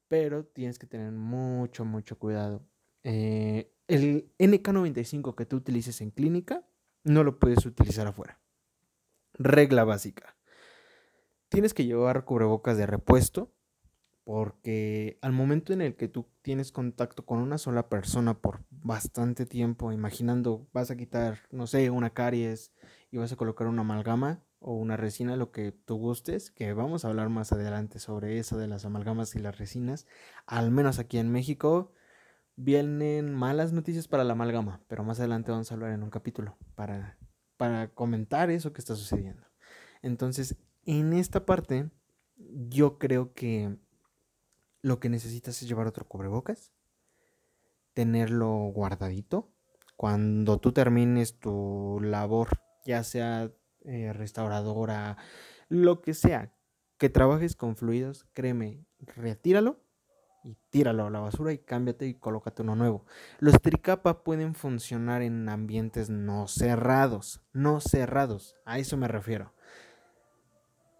Pero 0.07 0.45
tienes 0.45 0.77
que 0.77 0.87
tener 0.87 1.11
mucho, 1.11 1.85
mucho 1.85 2.17
cuidado. 2.17 2.65
Eh, 3.03 3.73
el 3.87 4.31
NK95 4.37 5.35
que 5.35 5.45
tú 5.45 5.57
utilices 5.57 6.01
en 6.01 6.11
clínica 6.11 6.65
no 7.03 7.23
lo 7.23 7.39
puedes 7.39 7.65
utilizar 7.65 8.07
afuera. 8.07 8.39
Regla 9.43 9.83
básica. 9.83 10.35
Tienes 11.49 11.73
que 11.73 11.85
llevar 11.85 12.25
cubrebocas 12.25 12.77
de 12.77 12.85
repuesto 12.85 13.51
porque 14.23 15.17
al 15.21 15.31
momento 15.31 15.73
en 15.73 15.81
el 15.81 15.95
que 15.95 16.07
tú 16.07 16.27
tienes 16.41 16.71
contacto 16.71 17.25
con 17.25 17.39
una 17.39 17.57
sola 17.57 17.89
persona 17.89 18.39
por 18.39 18.63
bastante 18.69 19.45
tiempo, 19.45 19.91
imaginando 19.91 20.67
vas 20.73 20.91
a 20.91 20.95
quitar, 20.95 21.39
no 21.51 21.67
sé, 21.67 21.89
una 21.89 22.11
caries 22.11 22.71
y 23.09 23.17
vas 23.17 23.31
a 23.31 23.35
colocar 23.35 23.67
una 23.67 23.81
amalgama 23.81 24.43
o 24.59 24.75
una 24.75 24.95
resina, 24.95 25.35
lo 25.35 25.51
que 25.51 25.71
tú 25.71 25.97
gustes, 25.97 26.51
que 26.51 26.71
vamos 26.73 27.03
a 27.03 27.07
hablar 27.07 27.29
más 27.29 27.51
adelante 27.51 27.97
sobre 27.97 28.37
eso 28.37 28.59
de 28.59 28.67
las 28.67 28.85
amalgamas 28.85 29.35
y 29.35 29.39
las 29.39 29.57
resinas, 29.57 30.05
al 30.45 30.69
menos 30.69 30.99
aquí 30.99 31.17
en 31.17 31.31
México 31.31 31.91
vienen 32.55 33.33
malas 33.33 33.73
noticias 33.73 34.07
para 34.07 34.23
la 34.23 34.33
amalgama, 34.33 34.81
pero 34.87 35.03
más 35.03 35.19
adelante 35.19 35.51
vamos 35.51 35.71
a 35.71 35.73
hablar 35.73 35.91
en 35.91 36.03
un 36.03 36.11
capítulo 36.11 36.57
para, 36.75 37.17
para 37.61 37.89
comentar 37.89 38.49
eso 38.49 38.73
que 38.73 38.81
está 38.81 38.95
sucediendo. 38.95 39.43
Entonces, 40.01 40.55
en 40.83 41.13
esta 41.13 41.45
parte, 41.45 41.91
yo 42.35 42.97
creo 42.97 43.35
que 43.35 43.77
lo 44.81 44.99
que 44.99 45.09
necesitas 45.09 45.61
es 45.61 45.67
llevar 45.67 45.85
otro 45.85 46.07
cubrebocas, 46.07 46.73
tenerlo 47.93 48.49
guardadito. 48.73 49.53
Cuando 49.95 50.57
tú 50.59 50.71
termines 50.71 51.37
tu 51.37 51.99
labor, 52.01 52.49
ya 52.83 53.03
sea 53.03 53.51
eh, 53.85 54.11
restauradora, 54.11 55.17
lo 55.69 56.01
que 56.01 56.15
sea, 56.15 56.55
que 56.97 57.09
trabajes 57.09 57.55
con 57.55 57.75
fluidos, 57.75 58.25
créeme, 58.33 58.87
retíralo 58.97 59.80
y 60.43 60.57
tíralo 60.69 61.05
a 61.05 61.09
la 61.09 61.19
basura 61.19 61.53
y 61.53 61.59
cámbiate 61.59 62.07
y 62.07 62.13
colócate 62.13 62.61
uno 62.61 62.75
nuevo. 62.75 63.05
Los 63.39 63.61
tricapa 63.61 64.23
pueden 64.23 64.55
funcionar 64.55 65.21
en 65.21 65.47
ambientes 65.49 66.09
no 66.09 66.47
cerrados, 66.47 67.41
no 67.53 67.79
cerrados, 67.79 68.55
a 68.65 68.79
eso 68.79 68.97
me 68.97 69.07
refiero. 69.07 69.53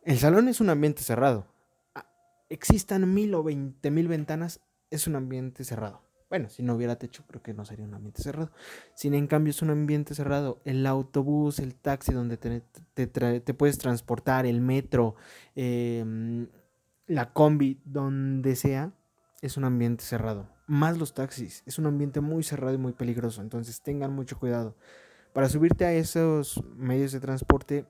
El 0.03 0.17
salón 0.17 0.47
es 0.47 0.61
un 0.61 0.69
ambiente 0.69 1.03
cerrado. 1.03 1.47
Ah, 1.93 2.09
existan 2.49 3.13
mil 3.13 3.33
o 3.35 3.43
veinte 3.43 3.91
mil 3.91 4.07
ventanas, 4.07 4.61
es 4.89 5.07
un 5.07 5.15
ambiente 5.15 5.63
cerrado. 5.63 6.01
Bueno, 6.31 6.49
si 6.49 6.63
no 6.63 6.75
hubiera 6.75 6.95
techo, 6.95 7.25
creo 7.27 7.43
que 7.43 7.53
no 7.53 7.65
sería 7.65 7.83
un 7.83 7.93
ambiente 7.93 8.23
cerrado. 8.23 8.51
Sin 8.95 9.13
en 9.13 9.27
cambio, 9.27 9.51
es 9.51 9.61
un 9.61 9.69
ambiente 9.69 10.15
cerrado. 10.15 10.61
El 10.63 10.87
autobús, 10.87 11.59
el 11.59 11.75
taxi 11.75 12.13
donde 12.13 12.37
te, 12.37 12.61
te, 12.61 13.53
puedes 13.53 13.77
transportar, 13.77 14.45
el 14.45 14.61
metro, 14.61 15.15
em, 15.55 16.47
la 17.05 17.33
combi, 17.33 17.81
donde 17.83 18.55
sea, 18.55 18.93
es 19.41 19.57
un 19.57 19.65
ambiente 19.65 20.03
cerrado. 20.03 20.49
Más 20.67 20.97
los 20.97 21.13
taxis, 21.13 21.63
es 21.65 21.79
un 21.79 21.87
ambiente 21.87 22.21
muy 22.21 22.43
cerrado 22.43 22.73
y 22.73 22.77
muy 22.77 22.93
peligroso, 22.93 23.41
entonces 23.41 23.81
tengan 23.81 24.13
mucho 24.13 24.39
cuidado. 24.39 24.75
Para 25.33 25.49
subirte 25.49 25.85
a 25.85 25.93
esos 25.93 26.61
medios 26.75 27.11
de 27.11 27.19
transporte, 27.19 27.85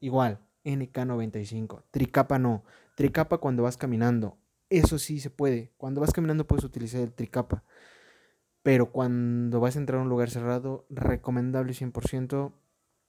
igual, 0.00 0.40
NK95. 0.64 1.82
Tricapa 1.90 2.38
no. 2.38 2.64
Tricapa 2.94 3.38
cuando 3.38 3.62
vas 3.62 3.76
caminando. 3.76 4.38
Eso 4.70 4.98
sí 4.98 5.20
se 5.20 5.30
puede. 5.30 5.72
Cuando 5.76 6.00
vas 6.00 6.12
caminando 6.12 6.46
puedes 6.46 6.64
utilizar 6.64 7.00
el 7.00 7.12
tricapa. 7.12 7.64
Pero 8.62 8.90
cuando 8.90 9.60
vas 9.60 9.76
a 9.76 9.78
entrar 9.78 10.00
a 10.00 10.02
un 10.02 10.08
lugar 10.08 10.30
cerrado, 10.30 10.86
recomendable 10.90 11.72
100%, 11.72 12.52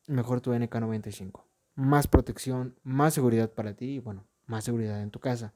mejor 0.07 0.41
tu 0.41 0.51
NK95. 0.53 1.43
Más 1.75 2.07
protección, 2.07 2.75
más 2.83 3.13
seguridad 3.13 3.51
para 3.51 3.73
ti 3.73 3.95
y 3.95 3.99
bueno, 3.99 4.27
más 4.45 4.63
seguridad 4.63 5.01
en 5.01 5.11
tu 5.11 5.19
casa. 5.19 5.53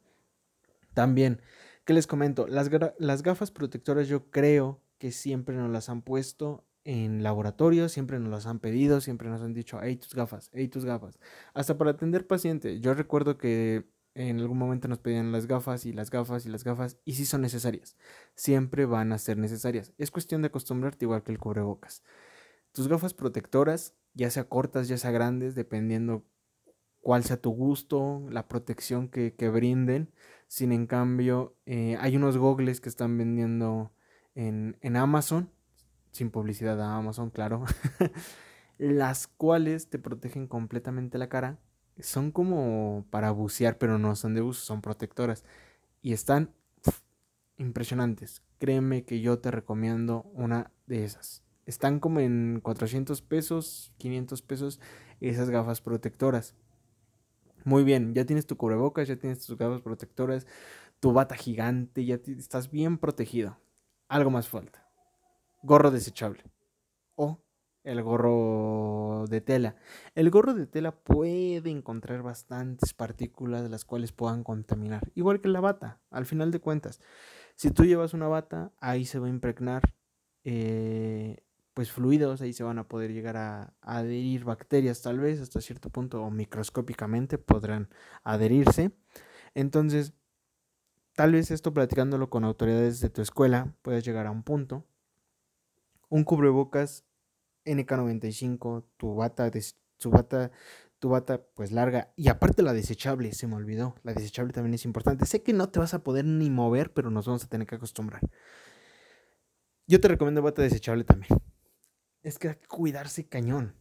También 0.93 1.41
¿Qué 1.85 1.93
les 1.93 2.07
comento? 2.07 2.47
Las, 2.47 2.69
las 2.97 3.23
gafas 3.23 3.51
protectoras 3.51 4.07
yo 4.07 4.29
creo 4.31 4.81
que 4.97 5.11
siempre 5.11 5.55
nos 5.55 5.69
las 5.69 5.89
han 5.89 6.01
puesto 6.01 6.65
en 6.85 7.23
laboratorio, 7.23 7.89
siempre 7.89 8.19
nos 8.19 8.29
las 8.29 8.45
han 8.45 8.59
pedido, 8.59 9.01
siempre 9.01 9.29
nos 9.29 9.41
han 9.41 9.53
dicho, 9.53 9.79
hey 9.81 9.95
tus 9.97 10.13
gafas, 10.13 10.49
hey 10.53 10.67
tus 10.67 10.85
gafas. 10.85 11.19
Hasta 11.53 11.77
para 11.77 11.91
atender 11.91 12.27
pacientes. 12.27 12.81
Yo 12.81 12.93
recuerdo 12.93 13.37
que 13.37 13.85
en 14.15 14.39
algún 14.39 14.57
momento 14.57 14.87
nos 14.87 14.99
pedían 14.99 15.31
las 15.31 15.47
gafas 15.47 15.85
y 15.85 15.93
las 15.93 16.09
gafas 16.09 16.45
y 16.45 16.49
las 16.49 16.63
gafas 16.63 16.97
y 17.03 17.13
sí 17.13 17.25
son 17.25 17.41
necesarias. 17.41 17.97
Siempre 18.35 18.85
van 18.85 19.11
a 19.11 19.17
ser 19.17 19.37
necesarias. 19.37 19.93
Es 19.97 20.11
cuestión 20.11 20.41
de 20.41 20.47
acostumbrarte 20.47 21.05
igual 21.05 21.23
que 21.23 21.31
el 21.31 21.39
cubrebocas. 21.39 22.03
Tus 22.71 22.87
gafas 22.87 23.13
protectoras, 23.13 23.95
ya 24.13 24.29
sea 24.29 24.49
cortas, 24.49 24.87
ya 24.87 24.97
sea 24.97 25.11
grandes, 25.11 25.55
dependiendo 25.55 26.25
cuál 27.03 27.23
sea 27.23 27.37
tu 27.37 27.51
gusto, 27.51 28.25
la 28.29 28.47
protección 28.47 29.09
que, 29.09 29.35
que 29.35 29.49
brinden, 29.49 30.09
sin 30.47 30.71
en 30.71 30.87
cambio, 30.87 31.55
eh, 31.65 31.97
hay 31.99 32.15
unos 32.15 32.37
gogles 32.37 32.79
que 32.79 32.87
están 32.87 33.17
vendiendo 33.17 33.91
en, 34.35 34.95
Amazon, 34.95 35.49
sin 36.11 36.31
publicidad 36.31 36.79
a 36.81 36.95
Amazon, 36.95 37.29
claro, 37.29 37.65
las 38.77 39.27
cuales 39.27 39.89
te 39.89 39.99
protegen 39.99 40.47
completamente 40.47 41.17
la 41.17 41.27
cara. 41.27 41.59
Son 41.99 42.31
como 42.31 43.05
para 43.09 43.31
bucear, 43.31 43.77
pero 43.77 43.97
no 43.97 44.15
son 44.15 44.33
de 44.33 44.41
uso, 44.41 44.63
son 44.63 44.81
protectoras. 44.81 45.43
Y 46.01 46.13
están 46.13 46.53
impresionantes. 47.57 48.43
Créeme 48.59 49.05
que 49.05 49.21
yo 49.21 49.39
te 49.39 49.51
recomiendo 49.51 50.23
una 50.33 50.71
de 50.85 51.03
esas. 51.03 51.43
Están 51.65 51.99
como 51.99 52.19
en 52.19 52.59
400 52.61 53.21
pesos, 53.23 53.91
500 53.97 54.41
pesos 54.43 54.79
esas 55.19 55.49
gafas 55.49 55.81
protectoras. 55.81 56.55
Muy 57.65 57.83
bien, 57.83 58.13
ya 58.13 58.25
tienes 58.25 58.45
tu 58.45 58.57
cubrebocas, 58.57 59.07
ya 59.07 59.15
tienes 59.15 59.45
tus 59.45 59.57
gafas 59.57 59.81
protectoras, 59.81 60.45
tu 60.99 61.13
bata 61.13 61.35
gigante, 61.35 62.05
ya 62.05 62.15
estás 62.15 62.69
bien 62.71 62.97
protegido. 62.97 63.57
Algo 64.09 64.29
más 64.29 64.47
falta. 64.47 64.87
Gorro 65.61 65.91
desechable. 65.91 66.43
O 67.15 67.39
el 67.83 68.01
gorro 68.01 69.25
de 69.29 69.41
tela. 69.41 69.75
El 70.15 70.29
gorro 70.29 70.53
de 70.53 70.67
tela 70.67 70.91
puede 70.91 71.69
encontrar 71.69 72.21
bastantes 72.21 72.93
partículas 72.93 73.63
de 73.63 73.69
las 73.69 73.85
cuales 73.85 74.11
puedan 74.11 74.43
contaminar. 74.43 75.11
Igual 75.15 75.41
que 75.41 75.49
la 75.49 75.59
bata, 75.59 76.01
al 76.09 76.25
final 76.25 76.51
de 76.51 76.59
cuentas. 76.59 76.99
Si 77.55 77.71
tú 77.71 77.85
llevas 77.85 78.13
una 78.13 78.27
bata, 78.27 78.71
ahí 78.79 79.05
se 79.05 79.19
va 79.19 79.27
a 79.27 79.29
impregnar 79.29 79.81
eh, 80.43 81.43
pues 81.73 81.91
fluidos, 81.91 82.41
ahí 82.41 82.53
se 82.53 82.63
van 82.63 82.79
a 82.79 82.87
poder 82.87 83.11
llegar 83.11 83.37
a, 83.37 83.73
adherir 83.81 84.43
bacterias 84.43 85.01
tal 85.01 85.19
vez 85.19 85.41
hasta 85.41 85.61
cierto 85.61 85.89
punto 85.89 86.23
o 86.23 86.29
microscópicamente 86.29 87.37
podrán 87.37 87.89
adherirse. 88.23 88.91
Entonces, 89.55 90.13
tal 91.13 91.33
vez 91.33 91.51
esto 91.51 91.73
platicándolo 91.73 92.29
con 92.29 92.43
autoridades 92.43 92.99
de 93.01 93.09
tu 93.09 93.21
escuela 93.21 93.75
puedes 93.81 94.03
llegar 94.05 94.27
a 94.27 94.31
un 94.31 94.43
punto. 94.43 94.85
Un 96.09 96.23
cubrebocas 96.23 97.05
NK95, 97.65 98.85
tu 98.97 99.15
bata, 99.15 99.49
de, 99.49 99.63
tu 99.97 100.11
bata, 100.11 100.51
tu 100.99 101.09
bata 101.09 101.43
pues 101.55 101.71
larga 101.71 102.13
y 102.15 102.27
aparte 102.29 102.61
la 102.61 102.73
desechable, 102.73 103.33
se 103.33 103.47
me 103.47 103.55
olvidó, 103.55 103.95
la 104.03 104.13
desechable 104.13 104.53
también 104.53 104.75
es 104.75 104.85
importante. 104.85 105.25
Sé 105.25 105.41
que 105.41 105.53
no 105.53 105.69
te 105.69 105.79
vas 105.79 105.95
a 105.95 106.03
poder 106.03 106.25
ni 106.25 106.51
mover, 106.51 106.93
pero 106.93 107.09
nos 107.09 107.25
vamos 107.25 107.43
a 107.43 107.49
tener 107.49 107.67
que 107.67 107.75
acostumbrar. 107.75 108.21
Yo 109.87 109.99
te 109.99 110.07
recomiendo 110.07 110.41
bata 110.41 110.61
desechable 110.61 111.03
también 111.03 111.29
es 112.23 112.39
que 112.39 112.49
hay 112.49 112.55
que 112.55 112.67
cuidarse 112.67 113.27
cañón. 113.27 113.75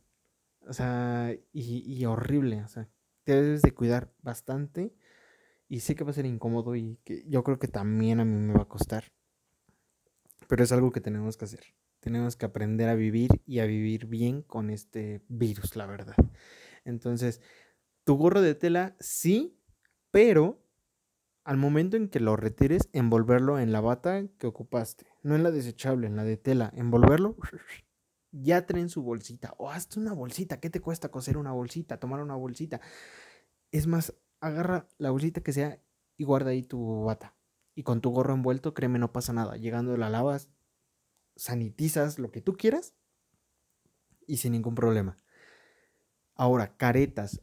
O 0.66 0.72
sea, 0.72 1.34
y, 1.52 2.04
horrible. 2.04 2.62
O 2.62 2.68
sea, 2.68 2.88
te 3.24 3.40
debes 3.40 3.62
de 3.62 3.72
cuidar 3.72 4.12
bastante. 4.20 4.94
Y 5.68 5.80
sé 5.80 5.94
que 5.94 6.04
va 6.04 6.10
a 6.10 6.14
ser 6.14 6.26
incómodo 6.26 6.76
y 6.76 6.98
que 7.04 7.24
yo 7.28 7.42
creo 7.44 7.58
que 7.58 7.68
también 7.68 8.20
a 8.20 8.24
mí 8.24 8.36
me 8.36 8.52
va 8.52 8.62
a 8.62 8.68
costar. 8.68 9.04
Pero 10.48 10.62
es 10.62 10.72
algo 10.72 10.92
que 10.92 11.00
tenemos 11.00 11.36
que 11.36 11.46
hacer. 11.46 11.64
Tenemos 12.00 12.36
que 12.36 12.44
aprender 12.44 12.88
a 12.88 12.94
vivir 12.94 13.30
y 13.46 13.60
a 13.60 13.64
vivir 13.64 14.06
bien 14.06 14.42
con 14.42 14.70
este 14.70 15.22
virus, 15.28 15.76
la 15.76 15.86
verdad. 15.86 16.16
Entonces, 16.84 17.40
tu 18.04 18.16
gorro 18.16 18.42
de 18.42 18.54
tela 18.54 18.96
sí, 18.98 19.56
pero 20.10 20.62
al 21.44 21.56
momento 21.56 21.96
en 21.96 22.08
que 22.08 22.20
lo 22.20 22.36
retires, 22.36 22.88
envolverlo 22.92 23.58
en 23.58 23.72
la 23.72 23.80
bata 23.80 24.26
que 24.38 24.46
ocupaste. 24.46 25.06
No 25.22 25.36
en 25.36 25.42
la 25.42 25.50
desechable, 25.50 26.06
en 26.06 26.16
la 26.16 26.24
de 26.24 26.36
tela. 26.36 26.72
Envolverlo 26.76 27.36
ya 28.32 28.66
traen 28.66 28.88
su 28.88 29.02
bolsita. 29.02 29.54
O 29.58 29.70
hazte 29.70 30.00
una 30.00 30.12
bolsita. 30.12 30.58
¿Qué 30.58 30.70
te 30.70 30.80
cuesta 30.80 31.10
coser 31.10 31.36
una 31.36 31.52
bolsita? 31.52 32.00
Tomar 32.00 32.20
una 32.20 32.34
bolsita. 32.34 32.80
Es 33.70 33.86
más, 33.86 34.14
agarra 34.40 34.88
la 34.98 35.10
bolsita 35.10 35.42
que 35.42 35.52
sea 35.52 35.80
y 36.16 36.24
guarda 36.24 36.50
ahí 36.50 36.62
tu 36.62 37.04
bata. 37.04 37.34
Y 37.74 37.84
con 37.84 38.00
tu 38.00 38.10
gorro 38.10 38.34
envuelto, 38.34 38.74
créeme, 38.74 38.98
no 38.98 39.12
pasa 39.12 39.32
nada. 39.32 39.56
Llegando 39.56 39.96
la 39.96 40.10
lavas, 40.10 40.48
sanitizas 41.36 42.18
lo 42.18 42.30
que 42.30 42.40
tú 42.40 42.56
quieras 42.56 42.94
y 44.26 44.38
sin 44.38 44.52
ningún 44.52 44.74
problema. 44.74 45.16
Ahora, 46.34 46.76
caretas. 46.76 47.42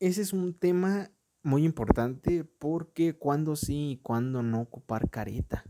Ese 0.00 0.22
es 0.22 0.32
un 0.32 0.54
tema 0.54 1.10
muy 1.42 1.64
importante 1.64 2.44
porque 2.44 3.16
cuando 3.16 3.54
sí 3.54 3.92
y 3.92 3.96
cuando 3.98 4.42
no 4.42 4.62
ocupar 4.62 5.10
careta. 5.10 5.64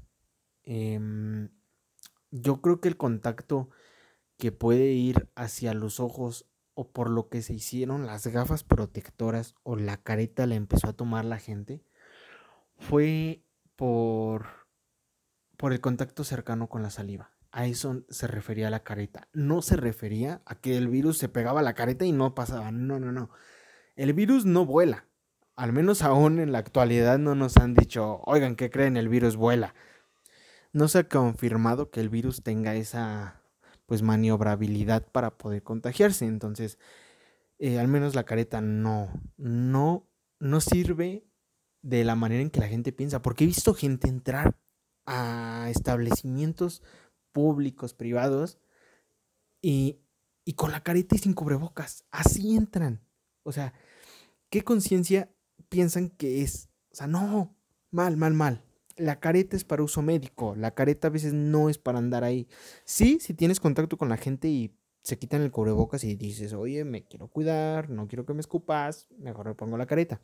Em, 0.63 1.51
yo 2.31 2.63
creo 2.63 2.81
que 2.81 2.89
el 2.89 2.97
contacto 2.97 3.71
que 4.45 4.53
puede 4.53 4.93
ir 4.93 5.31
hacia 5.37 5.73
los 5.73 6.01
ojos 6.01 6.45
o 6.75 6.93
por 6.93 7.09
lo 7.09 7.31
que 7.31 7.41
se 7.41 7.55
hicieron 7.55 8.05
las 8.05 8.27
gafas 8.27 8.63
protectoras 8.63 9.55
o 9.63 9.75
la 9.75 9.97
careta 9.97 10.47
la 10.47 10.55
empezó 10.55 10.91
a 10.91 10.93
tomar 10.93 11.25
la 11.25 11.39
gente 11.39 11.83
fue 12.77 13.43
por 13.75 14.45
por 15.57 15.73
el 15.73 15.81
contacto 15.81 16.25
cercano 16.25 16.69
con 16.69 16.83
la 16.83 16.91
saliva. 16.91 17.31
A 17.53 17.65
eso 17.65 18.05
se 18.11 18.27
refería 18.27 18.69
la 18.69 18.85
careta. 18.85 19.29
No 19.33 19.63
se 19.63 19.77
refería 19.77 20.43
a 20.45 20.57
que 20.57 20.77
el 20.77 20.89
virus 20.89 21.17
se 21.17 21.31
pegaba 21.31 21.61
a 21.61 21.63
la 21.63 21.73
careta 21.73 22.05
y 22.05 22.13
no 22.13 22.35
pasaba. 22.35 22.71
No, 22.71 23.01
no, 23.01 23.13
no. 23.13 23.31
El 23.97 24.13
virus 24.13 24.45
no 24.45 24.67
vuela. 24.67 25.07
Al 25.57 25.73
menos 25.73 26.03
aún 26.03 26.39
en 26.39 26.53
la 26.53 26.59
actualidad 26.59 27.19
no 27.19 27.35
nos 27.35 27.57
han 27.57 27.73
dicho, 27.73 28.21
oigan, 28.27 28.57
¿qué 28.57 28.69
creen? 28.69 28.99
El 28.99 29.09
virus 29.09 29.37
vuela. 29.37 29.75
No 30.75 30.87
se 30.89 30.99
ha 30.99 31.09
confirmado 31.09 31.91
que 31.91 32.01
el 32.01 32.11
virus 32.11 32.43
tenga 32.43 32.75
esa 32.75 33.41
pues 33.87 34.03
maniobrabilidad 34.03 35.07
para 35.11 35.37
poder 35.37 35.63
contagiarse. 35.63 36.27
Entonces, 36.27 36.79
eh, 37.59 37.79
al 37.79 37.89
menos 37.89 38.15
la 38.15 38.25
careta 38.25 38.61
no, 38.61 39.09
no, 39.37 40.09
no 40.41 40.61
sirve 40.61 41.27
de 41.83 42.05
la 42.05 42.15
manera 42.15 42.43
en 42.43 42.51
que 42.51 42.61
la 42.61 42.69
gente 42.69 42.93
piensa. 42.93 43.23
Porque 43.23 43.45
he 43.45 43.47
visto 43.47 43.75
gente 43.75 44.09
entrar 44.09 44.59
a 45.07 45.69
establecimientos 45.71 46.83
públicos, 47.33 47.95
privados, 47.95 48.59
y, 49.61 50.01
y 50.45 50.55
con 50.55 50.73
la 50.73 50.83
careta 50.83 51.17
y 51.17 51.19
sin 51.19 51.35
cubrebocas. 51.35 52.05
Así 52.11 52.57
entran. 52.57 53.01
O 53.43 53.53
sea, 53.53 53.75
¿qué 54.51 54.63
conciencia 54.63 55.35
piensan 55.69 56.11
que 56.11 56.43
es? 56.43 56.71
O 56.91 56.97
sea, 56.97 57.07
no, 57.07 57.57
mal, 57.91 58.17
mal, 58.17 58.35
mal 58.35 58.65
la 58.97 59.21
careta 59.21 59.57
es 59.57 59.65
para 59.65 59.83
uso 59.83 60.03
médico, 60.03 60.55
la 60.57 60.73
careta 60.73 61.09
a 61.09 61.11
veces 61.11 61.33
no 61.33 61.69
es 61.69 61.79
para 61.79 61.99
andar 61.99 62.25
ahí. 62.25 62.49
Sí, 62.85 63.19
si 63.21 63.35
tienes 63.35 63.61
contacto 63.61 63.97
con 63.97 64.09
la 64.09 64.17
gente 64.17 64.49
y 64.49 64.77
se 65.03 65.19
quitan 65.19 65.43
el 65.43 65.51
cubrebocas 65.51 66.03
y 66.05 66.17
dices, 66.17 66.55
oye, 66.55 66.85
me 66.85 67.05
quiero 67.05 67.29
cuidar, 67.29 67.91
no 67.91 68.09
quiero 68.09 68.25
que 68.25 68.35
me 68.35 68.41
escupas, 68.41 69.07
mejor 69.19 69.47
me 69.47 69.55
pongo 69.55 69.77
la 69.77 69.87
careta. 69.87 70.21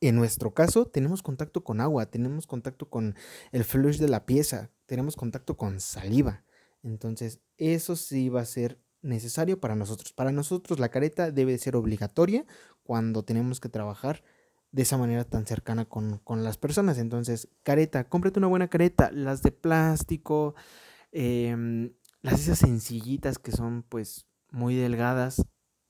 En 0.00 0.16
nuestro 0.16 0.54
caso, 0.54 0.86
tenemos 0.86 1.22
contacto 1.22 1.64
con 1.64 1.80
agua, 1.80 2.06
tenemos 2.06 2.46
contacto 2.46 2.88
con 2.88 3.14
el 3.52 3.64
flush 3.64 3.98
de 3.98 4.08
la 4.08 4.26
pieza, 4.26 4.70
tenemos 4.86 5.16
contacto 5.16 5.56
con 5.56 5.80
saliva. 5.80 6.44
Entonces, 6.82 7.40
eso 7.56 7.96
sí 7.96 8.28
va 8.28 8.42
a 8.42 8.44
ser 8.44 8.80
necesario 9.02 9.60
para 9.60 9.74
nosotros. 9.74 10.12
Para 10.12 10.32
nosotros, 10.32 10.78
la 10.78 10.90
careta 10.90 11.30
debe 11.30 11.58
ser 11.58 11.76
obligatoria 11.76 12.46
cuando 12.82 13.24
tenemos 13.24 13.60
que 13.60 13.68
trabajar 13.68 14.22
de 14.70 14.82
esa 14.82 14.98
manera 14.98 15.24
tan 15.24 15.46
cercana 15.46 15.86
con, 15.86 16.20
las 16.44 16.58
personas. 16.58 16.98
Entonces, 16.98 17.48
careta, 17.62 18.08
cómprate 18.08 18.38
una 18.38 18.48
buena 18.48 18.68
careta, 18.68 19.10
las 19.12 19.42
de 19.42 19.52
plástico, 19.52 20.54
em, 21.12 21.92
las 22.22 22.40
esas 22.40 22.58
sencillitas 22.58 23.38
que 23.38 23.52
son 23.52 23.82
pues 23.82 24.26
muy 24.50 24.74
delgadas, 24.76 25.44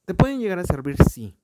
te 0.05 0.15
pueden 0.15 0.41
llegar 0.41 0.59
a 0.59 0.65
servir, 0.65 0.97
sí. 1.11 1.39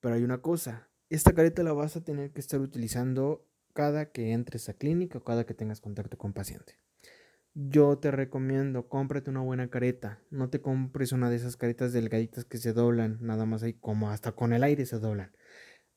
Pero 0.00 0.14
hay 0.14 0.22
una 0.22 0.38
cosa, 0.38 0.88
esta 1.10 1.32
careta 1.32 1.62
la 1.62 1.72
vas 1.72 1.96
a 1.96 2.04
tener 2.04 2.32
que 2.32 2.40
estar 2.40 2.60
utilizando 2.60 3.46
cada 3.72 4.10
que 4.10 4.32
entres 4.32 4.68
a 4.68 4.74
clínica 4.74 5.18
o 5.18 5.24
cada 5.24 5.44
que 5.44 5.54
tengas 5.54 5.80
contacto 5.80 6.16
con 6.16 6.32
paciente. 6.32 6.78
Yo 7.54 7.96
te 7.98 8.10
recomiendo, 8.10 8.88
cómprate 8.88 9.30
una 9.30 9.40
buena 9.40 9.70
careta. 9.70 10.20
No 10.30 10.50
te 10.50 10.60
compres 10.60 11.12
una 11.12 11.30
de 11.30 11.36
esas 11.36 11.56
caretas 11.56 11.92
delgaditas 11.92 12.44
que 12.44 12.58
se 12.58 12.74
doblan, 12.74 13.18
nada 13.20 13.46
más 13.46 13.62
ahí 13.62 13.72
como 13.72 14.10
hasta 14.10 14.32
con 14.32 14.52
el 14.52 14.62
aire 14.62 14.84
se 14.84 14.98
doblan. 14.98 15.32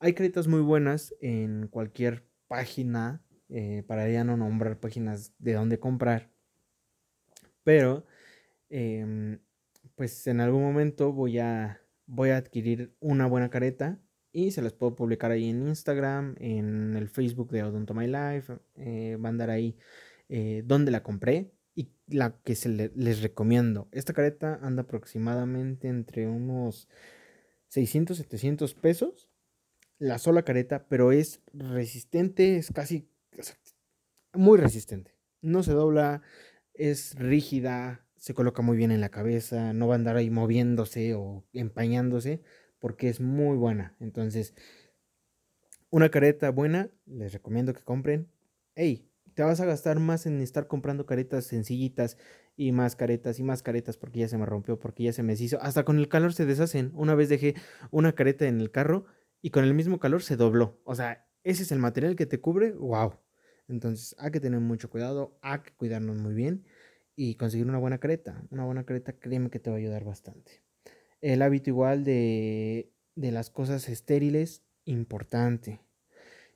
Hay 0.01 0.13
caretas 0.13 0.47
muy 0.47 0.61
buenas 0.61 1.13
en 1.19 1.67
cualquier 1.67 2.25
página, 2.47 3.21
eh, 3.49 3.83
para 3.85 4.09
ya 4.09 4.23
no 4.23 4.37
nombrar 4.37 4.79
páginas 4.79 5.33
de 5.39 5.53
dónde 5.53 5.77
comprar. 5.77 6.31
Pero, 7.63 8.05
em, 8.69 9.39
pues 9.95 10.25
en 10.27 10.39
algún 10.39 10.63
momento 10.63 11.11
voy 11.11 11.39
a, 11.39 11.81
voy 12.05 12.29
a 12.29 12.37
adquirir 12.37 12.95
una 13.01 13.27
buena 13.27 13.49
careta 13.49 13.99
y 14.31 14.51
se 14.51 14.61
las 14.61 14.73
puedo 14.73 14.95
publicar 14.95 15.31
ahí 15.31 15.49
en 15.49 15.67
Instagram, 15.67 16.35
en 16.39 16.95
el 16.95 17.09
Facebook 17.09 17.51
de 17.51 17.63
Odonto 17.63 17.93
My 17.93 18.07
Life. 18.07 18.57
Eh, 18.75 19.17
va 19.17 19.27
a 19.29 19.31
andar 19.31 19.49
ahí 19.49 19.77
eh, 20.29 20.63
donde 20.65 20.91
la 20.91 21.03
compré 21.03 21.51
y 21.75 21.91
la 22.07 22.39
que 22.43 22.55
se 22.55 22.69
les 22.69 23.21
recomiendo. 23.21 23.89
Esta 23.91 24.13
careta 24.13 24.59
anda 24.61 24.83
aproximadamente 24.83 25.89
entre 25.89 26.27
unos 26.27 26.87
600, 27.67 28.17
700 28.17 28.73
pesos 28.75 29.28
la 29.99 30.17
sola 30.17 30.43
careta, 30.43 30.87
pero 30.87 31.11
es 31.11 31.41
resistente, 31.53 32.57
es 32.57 32.71
casi 32.71 33.09
muy 34.33 34.57
resistente. 34.57 35.15
No 35.41 35.61
se 35.61 35.73
dobla, 35.73 36.21
es 36.73 37.15
rígida, 37.15 38.05
se 38.15 38.33
coloca 38.33 38.61
muy 38.61 38.77
bien 38.77 38.91
en 38.91 39.01
la 39.01 39.09
cabeza, 39.09 39.73
no 39.73 39.87
va 39.87 39.95
a 39.95 39.97
andar 39.97 40.15
ahí 40.15 40.29
moviéndose 40.29 41.13
o 41.13 41.45
empañándose 41.53 42.41
porque 42.79 43.09
es 43.09 43.19
muy 43.19 43.57
buena. 43.57 43.95
Entonces, 43.99 44.53
una 45.89 46.09
careta 46.09 46.49
buena, 46.51 46.89
les 47.05 47.33
recomiendo 47.33 47.73
que 47.73 47.83
compren. 47.83 48.31
Hey, 48.75 49.09
te 49.33 49.43
vas 49.43 49.59
a 49.59 49.65
gastar 49.65 49.99
más 49.99 50.25
en 50.25 50.41
estar 50.41 50.67
comprando 50.67 51.05
caretas 51.05 51.45
sencillitas 51.45 52.17
y 52.55 52.71
más 52.71 52.95
caretas 52.95 53.39
y 53.39 53.43
más 53.43 53.63
caretas 53.63 53.97
porque 53.97 54.19
ya 54.19 54.27
se 54.27 54.37
me 54.37 54.45
rompió, 54.45 54.79
porque 54.79 55.03
ya 55.03 55.13
se 55.13 55.23
me 55.23 55.33
deshizo. 55.33 55.61
Hasta 55.61 55.83
con 55.83 55.97
el 55.97 56.09
calor 56.09 56.33
se 56.33 56.45
deshacen. 56.45 56.91
Una 56.93 57.15
vez 57.15 57.29
dejé 57.29 57.55
una 57.91 58.13
careta 58.13 58.47
en 58.47 58.59
el 58.59 58.71
carro 58.71 59.05
y 59.41 59.51
con 59.51 59.63
el 59.63 59.73
mismo 59.73 59.99
calor 59.99 60.21
se 60.21 60.35
dobló. 60.35 60.79
O 60.83 60.95
sea, 60.95 61.27
ese 61.43 61.63
es 61.63 61.71
el 61.71 61.79
material 61.79 62.15
que 62.15 62.25
te 62.25 62.39
cubre, 62.39 62.71
wow. 62.71 63.13
Entonces 63.67 64.15
hay 64.19 64.31
que 64.31 64.39
tener 64.39 64.59
mucho 64.59 64.89
cuidado, 64.89 65.37
hay 65.41 65.59
que 65.59 65.71
cuidarnos 65.73 66.17
muy 66.17 66.33
bien 66.33 66.65
y 67.15 67.35
conseguir 67.35 67.67
una 67.67 67.77
buena 67.77 67.99
careta. 67.99 68.43
Una 68.49 68.65
buena 68.65 68.85
careta, 68.85 69.13
créeme 69.13 69.49
que 69.49 69.59
te 69.59 69.69
va 69.69 69.75
a 69.75 69.79
ayudar 69.79 70.03
bastante. 70.03 70.63
El 71.21 71.41
hábito 71.41 71.69
igual 71.69 72.03
de, 72.03 72.91
de 73.15 73.31
las 73.31 73.49
cosas 73.49 73.89
estériles 73.89 74.63
importante. 74.85 75.81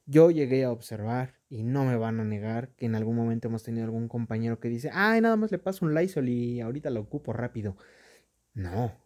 Yo 0.06 0.32
llegué 0.32 0.64
a 0.64 0.72
observar, 0.72 1.36
y 1.50 1.64
no 1.64 1.86
me 1.86 1.96
van 1.96 2.20
a 2.20 2.24
negar, 2.24 2.70
que 2.76 2.88
en 2.88 2.96
algún 2.96 3.16
momento 3.16 3.48
hemos 3.48 3.64
tenido 3.64 3.86
algún 3.86 4.08
compañero 4.08 4.60
que 4.60 4.70
dice, 4.70 4.90
ay, 4.92 5.22
nada 5.22 5.36
más 5.36 5.52
le 5.52 5.60
paso 5.60 5.86
un 5.86 5.94
Lysol 5.94 6.28
y 6.28 6.62
ahorita 6.62 6.90
lo 6.90 7.02
ocupo 7.02 7.32
rápido. 7.32 7.78
No. 8.56 9.03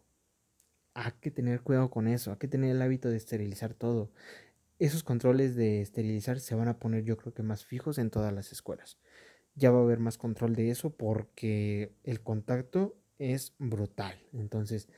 Hay 1.00 1.12
que 1.20 1.30
tener 1.30 1.60
cuidado 1.60 1.90
con 1.90 2.08
eso, 2.08 2.32
hay 2.32 2.38
que 2.38 2.48
tener 2.48 2.72
el 2.72 2.82
hábito 2.82 3.08
de 3.08 3.16
esterilizar 3.16 3.72
todo. 3.72 4.10
Esos 4.80 5.04
controles 5.04 5.54
de 5.54 5.80
esterilizar 5.80 6.40
se 6.40 6.56
van 6.56 6.66
a 6.66 6.80
poner 6.80 7.04
yo 7.04 7.16
creo 7.16 7.32
que 7.32 7.44
más 7.44 7.64
fijos 7.64 7.98
en 7.98 8.10
todas 8.10 8.32
las 8.32 8.50
escuelas. 8.50 8.98
Ya 9.54 9.70
va 9.70 9.78
a 9.78 9.82
haber 9.82 10.00
más 10.00 10.18
control 10.18 10.56
de 10.56 10.70
eso 10.70 10.90
porque 10.90 11.92
el 12.02 12.20
contacto 12.20 12.96
es 13.18 13.54
brutal. 13.58 14.20
Entonces, 14.32 14.88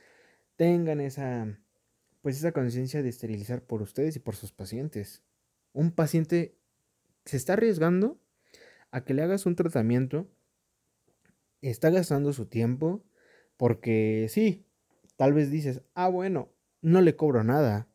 tengan 0.55 1.01
esa 1.01 1.59
pues 2.21 2.37
esa 2.37 2.51
conciencia 2.51 3.03
de 3.03 3.09
esterilizar 3.09 3.61
por 3.63 3.81
ustedes 3.83 4.15
y 4.15 4.19
por 4.19 4.35
sus 4.35 4.51
pacientes 4.51 5.23
un 5.73 5.91
paciente 5.91 6.55
se 7.25 7.37
está 7.37 7.53
arriesgando 7.53 8.19
a 8.91 9.03
que 9.03 9.13
le 9.13 9.21
hagas 9.21 9.45
un 9.45 9.55
tratamiento, 9.55 10.27
está 11.61 11.89
gastando 11.91 12.33
su 12.33 12.47
tiempo, 12.47 13.03
porque 13.57 14.27
sí, 14.29 14.65
tal 15.21 15.33
vez 15.33 15.51
dices, 15.51 15.83
ah, 15.93 16.07
bueno, 16.07 16.49
no 16.81 16.99
le 16.99 17.15
cobro 17.15 17.43
nada, 17.43 17.87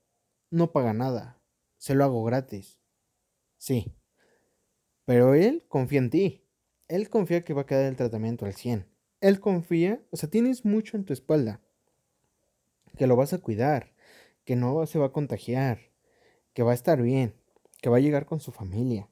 no 0.48 0.70
paga 0.70 0.92
nada, 0.92 1.42
se 1.76 1.96
lo 1.96 2.04
hago 2.04 2.22
gratis. 2.22 2.78
Sí, 3.58 3.96
pero 5.04 5.34
él 5.34 5.64
confía 5.66 5.98
en 5.98 6.10
ti, 6.10 6.46
él 6.86 7.10
confía 7.10 7.42
que 7.42 7.52
va 7.52 7.62
a 7.62 7.66
quedar 7.66 7.86
el 7.86 7.96
tratamiento 7.96 8.46
al 8.46 8.54
100, 8.54 8.86
él 9.20 9.40
confía, 9.40 10.00
o 10.10 10.16
sea, 10.16 10.30
tienes 10.30 10.64
mucho 10.64 10.96
en 10.96 11.04
tu 11.04 11.12
espalda, 11.12 11.60
que 12.96 13.08
lo 13.08 13.16
vas 13.16 13.32
a 13.32 13.38
cuidar, 13.38 13.92
que 14.44 14.54
no 14.54 14.86
se 14.86 15.00
va 15.00 15.06
a 15.06 15.12
contagiar, 15.12 15.80
que 16.52 16.62
va 16.62 16.70
a 16.70 16.74
estar 16.76 17.02
bien 17.02 17.34
que 17.82 17.90
va 17.90 17.96
a 17.96 18.00
llegar 18.00 18.24
con 18.24 18.38
su 18.38 18.52
familia. 18.52 19.10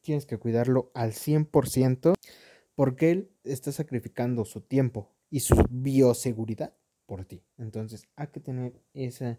Tienes 0.00 0.26
que 0.26 0.36
cuidarlo 0.36 0.90
al 0.94 1.12
100% 1.12 2.14
porque 2.74 3.12
él 3.12 3.30
está 3.44 3.70
sacrificando 3.70 4.44
su 4.44 4.62
tiempo 4.62 5.14
y 5.30 5.40
su 5.40 5.64
bioseguridad 5.70 6.74
por 7.06 7.24
ti. 7.24 7.42
Entonces 7.58 8.08
hay 8.16 8.28
que 8.28 8.40
tener 8.40 8.82
esa, 8.92 9.38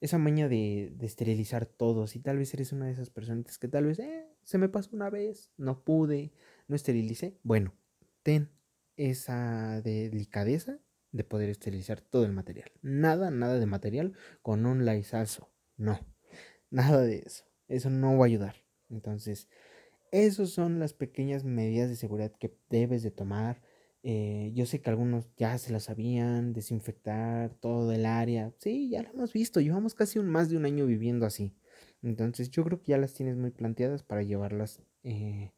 esa 0.00 0.18
maña 0.18 0.48
de, 0.48 0.94
esterilizar 1.00 1.66
todo. 1.66 2.06
Si 2.06 2.20
tal 2.20 2.38
vez 2.38 2.52
eres 2.54 2.72
una 2.72 2.86
de 2.86 2.92
esas 2.92 3.10
personas 3.10 3.58
que 3.58 3.68
tal 3.68 3.86
vez 3.86 3.98
eh, 3.98 4.28
se 4.44 4.58
me 4.58 4.68
pasó 4.68 4.90
una 4.92 5.10
vez, 5.10 5.50
no 5.56 5.84
pude, 5.84 6.32
no 6.68 6.76
esterilicé. 6.76 7.38
Bueno, 7.42 7.74
ten 8.22 8.50
esa 8.96 9.80
delicadeza 9.82 10.78
de 11.12 11.24
poder 11.24 11.50
esterilizar 11.50 12.00
todo 12.00 12.24
el 12.24 12.32
material. 12.32 12.70
Nada, 12.82 13.30
nada 13.30 13.58
de 13.58 13.66
material 13.66 14.14
con 14.42 14.66
un 14.66 14.84
laizazo. 14.84 15.50
No. 15.76 16.00
Nada 16.70 17.02
de 17.02 17.18
eso. 17.26 17.44
Eso 17.68 17.90
no 17.90 18.16
va 18.16 18.24
a 18.24 18.28
ayudar. 18.28 18.56
Entonces, 18.88 19.48
esas 20.10 20.50
son 20.50 20.78
las 20.78 20.94
pequeñas 20.94 21.44
medidas 21.44 21.88
de 21.88 21.96
seguridad 21.96 22.32
que 22.32 22.56
debes 22.70 23.02
de 23.02 23.10
tomar. 23.10 23.62
Eh, 24.02 24.50
yo 24.54 24.66
sé 24.66 24.80
que 24.80 24.90
algunos 24.90 25.28
ya 25.36 25.56
se 25.58 25.72
las 25.72 25.84
sabían, 25.84 26.52
desinfectar 26.52 27.54
todo 27.54 27.92
el 27.92 28.06
área. 28.06 28.52
Sí, 28.58 28.90
ya 28.90 29.02
lo 29.02 29.10
hemos 29.10 29.32
visto. 29.32 29.60
Llevamos 29.60 29.94
casi 29.94 30.18
un, 30.18 30.28
más 30.28 30.50
de 30.50 30.56
un 30.56 30.64
año 30.64 30.86
viviendo 30.86 31.26
así. 31.26 31.54
Entonces, 32.02 32.50
yo 32.50 32.64
creo 32.64 32.80
que 32.80 32.92
ya 32.92 32.98
las 32.98 33.14
tienes 33.14 33.36
muy 33.36 33.50
planteadas 33.50 34.02
para 34.02 34.22
llevarlas 34.22 34.82
eh, 35.04 35.52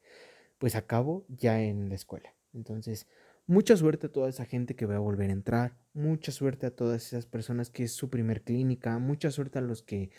pues 0.59 0.77
a 0.77 0.87
cabo 0.87 1.25
ya 1.29 1.63
en 1.63 1.89
la 1.89 1.95
escuela. 1.95 2.35
Entonces, 2.53 3.07
mucha 3.47 3.77
suerte 3.77 4.07
a 4.09 4.13
toda 4.13 4.29
esa 4.29 4.45
gente 4.45 4.77
que 4.77 4.87
va 4.87 4.97
a 4.97 5.01
volver 5.01 5.31
a 5.31 5.33
entrar. 5.35 5.77
Mucha 5.95 6.33
suerte 6.33 6.67
a 6.67 6.75
todas 6.75 7.07
esas 7.07 7.27
personas 7.27 7.71
que 7.71 7.85
es 7.85 7.93
su 7.93 8.11
primer 8.11 8.43
clínica. 8.43 8.99
Mucha 8.99 9.31
suerte 9.31 9.59
a 9.59 9.63
los 9.63 9.83
que 9.83 10.11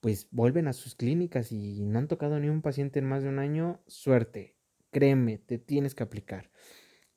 pues 0.00 0.26
vuelven 0.32 0.66
a 0.66 0.72
sus 0.72 0.96
clínicas 0.96 1.52
y 1.52 1.84
no 1.84 2.00
han 2.00 2.08
tocado 2.08 2.40
ni 2.40 2.48
un 2.48 2.60
paciente 2.60 2.98
en 2.98 3.06
más 3.06 3.22
de 3.22 3.28
un 3.28 3.38
año, 3.38 3.80
suerte, 3.86 4.56
créeme, 4.90 5.38
te 5.38 5.58
tienes 5.58 5.94
que 5.94 6.02
aplicar. 6.02 6.50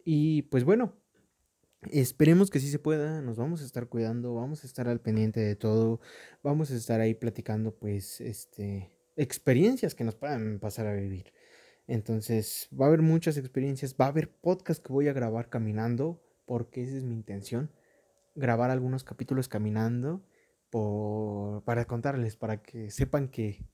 Y 0.06 0.44
pues 0.44 0.64
bueno, 0.64 0.94
esperemos 1.92 2.50
que 2.50 2.60
sí 2.60 2.70
se 2.70 2.80
pueda, 2.80 3.22
nos 3.22 3.38
vamos 3.38 3.62
a 3.62 3.66
estar 3.66 3.88
cuidando, 3.88 4.36
vamos 4.36 4.64
a 4.64 4.68
estar 4.68 4.88
al 4.88 5.02
pendiente 5.02 5.40
de 5.40 5.56
todo, 5.56 6.00
vamos 6.44 6.72
a 6.72 6.76
estar 6.76 7.02
ahí 7.02 7.16
platicando 7.16 7.76
pues 7.76 8.22
este 8.22 8.92
experiencias 9.18 9.96
que 9.96 10.04
nos 10.04 10.16
puedan 10.16 10.60
pasar 10.60 10.88
a 10.88 10.94
vivir. 10.94 11.34
Entonces, 11.88 12.70
va 12.80 12.86
a 12.86 12.88
haber 12.90 13.02
muchas 13.02 13.38
experiencias, 13.38 13.96
va 14.00 14.06
a 14.06 14.10
haber 14.10 14.30
podcast 14.30 14.84
que 14.84 14.94
voy 14.94 15.08
a 15.08 15.14
grabar 15.14 15.50
caminando, 15.50 16.22
porque 16.46 16.84
esa 16.84 16.98
es 16.98 17.04
mi 17.04 17.16
intención, 17.16 17.72
grabar 18.36 18.72
algunos 18.72 19.04
capítulos 19.04 19.48
caminando 19.48 20.24
para 21.66 21.86
contarles, 21.86 22.36
para 22.36 22.62
que 22.62 22.92
sepan 22.92 23.30
que, 23.30 23.66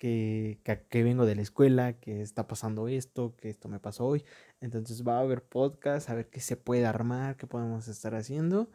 que, 0.00 0.60
que, 0.88 1.02
vengo 1.04 1.26
de 1.26 1.36
la 1.36 1.42
escuela, 1.42 1.92
que 2.00 2.22
está 2.22 2.48
pasando 2.48 2.88
esto, 2.88 3.36
que 3.36 3.50
esto 3.50 3.68
me 3.68 3.80
pasó 3.80 4.06
hoy. 4.06 4.24
Entonces 4.60 5.06
va 5.06 5.18
a 5.18 5.20
haber 5.20 5.44
podcast, 5.44 6.08
a 6.08 6.14
ver 6.14 6.30
qué 6.30 6.40
se 6.40 6.56
puede 6.56 6.86
armar, 6.86 7.36
qué 7.36 7.46
podemos 7.46 7.86
estar 7.86 8.14
haciendo. 8.14 8.70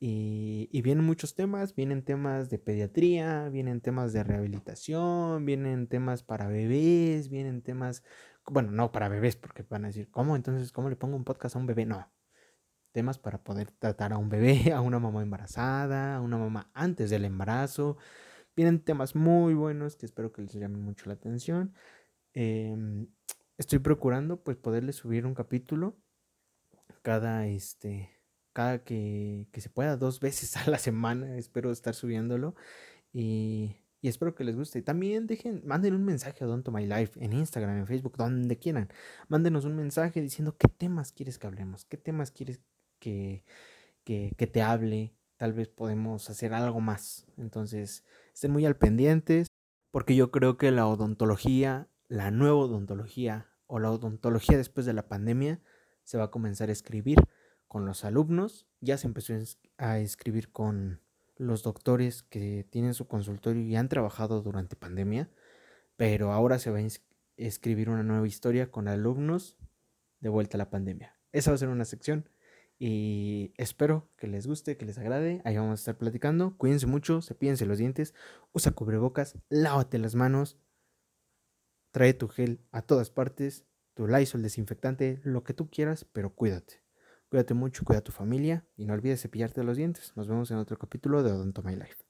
Y, 0.00 0.68
y, 0.70 0.82
vienen 0.82 1.04
muchos 1.04 1.34
temas, 1.34 1.74
vienen 1.74 2.04
temas 2.04 2.48
de 2.50 2.58
pediatría, 2.58 3.48
vienen 3.48 3.80
temas 3.80 4.12
de 4.12 4.22
rehabilitación, 4.22 5.44
vienen 5.44 5.88
temas 5.88 6.22
para 6.22 6.46
bebés, 6.46 7.28
vienen 7.28 7.62
temas, 7.62 8.04
bueno, 8.46 8.70
no 8.70 8.92
para 8.92 9.08
bebés, 9.08 9.36
porque 9.36 9.64
van 9.68 9.84
a 9.84 9.88
decir, 9.88 10.08
¿cómo? 10.10 10.36
Entonces, 10.36 10.70
¿cómo 10.70 10.88
le 10.90 10.96
pongo 10.96 11.16
un 11.16 11.24
podcast 11.24 11.56
a 11.56 11.58
un 11.58 11.66
bebé? 11.66 11.86
No, 11.86 12.08
temas 12.92 13.18
para 13.18 13.42
poder 13.42 13.72
tratar 13.72 14.12
a 14.12 14.18
un 14.18 14.28
bebé, 14.28 14.72
a 14.72 14.80
una 14.80 15.00
mamá 15.00 15.22
embarazada, 15.22 16.16
a 16.16 16.20
una 16.20 16.38
mamá 16.38 16.70
antes 16.74 17.10
del 17.10 17.24
embarazo. 17.24 17.96
Vienen 18.58 18.80
temas 18.80 19.14
muy 19.14 19.54
buenos 19.54 19.94
que 19.94 20.04
espero 20.04 20.32
que 20.32 20.42
les 20.42 20.52
llamen 20.52 20.82
mucho 20.82 21.06
la 21.06 21.12
atención. 21.12 21.72
Em, 22.34 23.06
estoy 23.56 23.78
procurando 23.78 24.42
pues 24.42 24.56
poderles 24.56 24.96
subir 24.96 25.26
un 25.26 25.34
capítulo 25.34 25.96
cada 27.02 27.46
este 27.46 28.10
cada 28.52 28.82
que, 28.82 29.46
que, 29.52 29.60
se 29.60 29.70
pueda 29.70 29.96
dos 29.96 30.18
veces 30.18 30.56
a 30.66 30.68
la 30.68 30.78
semana 30.78 31.36
espero 31.38 31.70
estar 31.70 31.94
subiéndolo 31.94 32.56
y, 33.12 33.76
y 34.00 34.08
espero 34.08 34.34
que 34.34 34.42
les 34.42 34.56
guste. 34.56 34.82
También 34.82 35.28
dejen 35.28 35.62
manden 35.64 35.94
un 35.94 36.04
mensaje 36.04 36.42
a 36.42 36.48
Don't 36.48 36.68
My 36.70 36.84
Life 36.84 37.24
en 37.24 37.34
Instagram 37.34 37.78
en 37.78 37.86
Facebook 37.86 38.16
donde 38.16 38.58
quieran. 38.58 38.88
Mándenos 39.28 39.66
un 39.66 39.76
mensaje 39.76 40.20
diciendo 40.20 40.56
qué 40.58 40.66
temas 40.66 41.12
quieres 41.12 41.38
que 41.38 41.46
hablemos 41.46 41.84
qué 41.84 41.96
temas 41.96 42.32
quieres 42.32 42.60
que, 42.98 43.44
que, 44.02 44.46
te 44.48 44.62
hable, 44.62 45.14
tal 45.38 45.54
vez 45.54 45.68
podemos 45.68 46.28
hacer 46.28 46.52
algo 46.52 46.80
más. 46.80 47.26
Entonces, 47.38 48.04
estén 48.34 48.50
muy 48.50 48.66
al 48.66 48.76
pendientes, 48.76 49.46
porque 49.90 50.14
yo 50.14 50.30
creo 50.30 50.58
que 50.58 50.70
la 50.70 50.86
odontología, 50.86 51.88
la 52.08 52.30
nueva 52.30 52.56
odontología 52.56 53.48
o 53.66 53.78
la 53.78 53.90
odontología 53.90 54.58
después 54.58 54.84
de 54.84 54.92
la 54.92 55.08
pandemia, 55.08 55.60
se 56.02 56.18
va 56.18 56.24
a 56.24 56.30
comenzar 56.30 56.68
a 56.68 56.72
escribir 56.72 57.18
con 57.68 57.86
los 57.86 58.04
alumnos. 58.04 58.66
Ya 58.80 58.98
se 58.98 59.06
empezó 59.06 59.34
a 59.78 59.98
escribir 59.98 60.50
con 60.50 61.00
los 61.36 61.62
doctores 61.62 62.24
que 62.24 62.66
tienen 62.68 62.94
su 62.94 63.06
consultorio 63.06 63.62
y 63.62 63.76
han 63.76 63.88
trabajado 63.88 64.42
durante 64.42 64.74
pandemia, 64.74 65.30
pero 65.96 66.32
ahora 66.32 66.58
se 66.58 66.70
va 66.70 66.78
a 66.78 66.86
escribir 67.36 67.90
una 67.90 68.02
nueva 68.02 68.26
historia 68.26 68.70
con 68.70 68.88
alumnos 68.88 69.56
de 70.20 70.28
vuelta 70.28 70.56
a 70.56 70.58
la 70.58 70.70
pandemia. 70.70 71.14
Esa 71.30 71.52
va 71.52 71.54
a 71.54 71.58
ser 71.58 71.68
una 71.68 71.84
sección 71.84 72.28
y 72.78 73.52
espero 73.56 74.10
que 74.16 74.28
les 74.28 74.46
guste, 74.46 74.76
que 74.76 74.86
les 74.86 74.98
agrade. 74.98 75.42
Ahí 75.44 75.56
vamos 75.56 75.80
a 75.80 75.82
estar 75.82 75.98
platicando. 75.98 76.56
Cuídense 76.56 76.86
mucho, 76.86 77.22
cepídense 77.22 77.66
los 77.66 77.78
dientes, 77.78 78.14
usa 78.52 78.72
cubrebocas, 78.72 79.36
lávate 79.48 79.98
las 79.98 80.14
manos, 80.14 80.58
trae 81.90 82.14
tu 82.14 82.28
gel 82.28 82.60
a 82.70 82.82
todas 82.82 83.10
partes, 83.10 83.66
tu 83.94 84.06
Lysol 84.06 84.42
desinfectante, 84.42 85.20
lo 85.24 85.42
que 85.42 85.54
tú 85.54 85.70
quieras, 85.70 86.04
pero 86.04 86.34
cuídate. 86.34 86.84
Cuídate 87.28 87.54
mucho, 87.54 87.84
cuida 87.84 87.98
a 87.98 88.04
tu 88.04 88.12
familia 88.12 88.66
y 88.76 88.86
no 88.86 88.94
olvides 88.94 89.20
cepillarte 89.20 89.62
los 89.64 89.76
dientes. 89.76 90.12
Nos 90.16 90.28
vemos 90.28 90.50
en 90.50 90.58
otro 90.58 90.78
capítulo 90.78 91.22
de 91.22 91.32
Odonto 91.32 91.62
My 91.62 91.74
Life. 91.74 92.07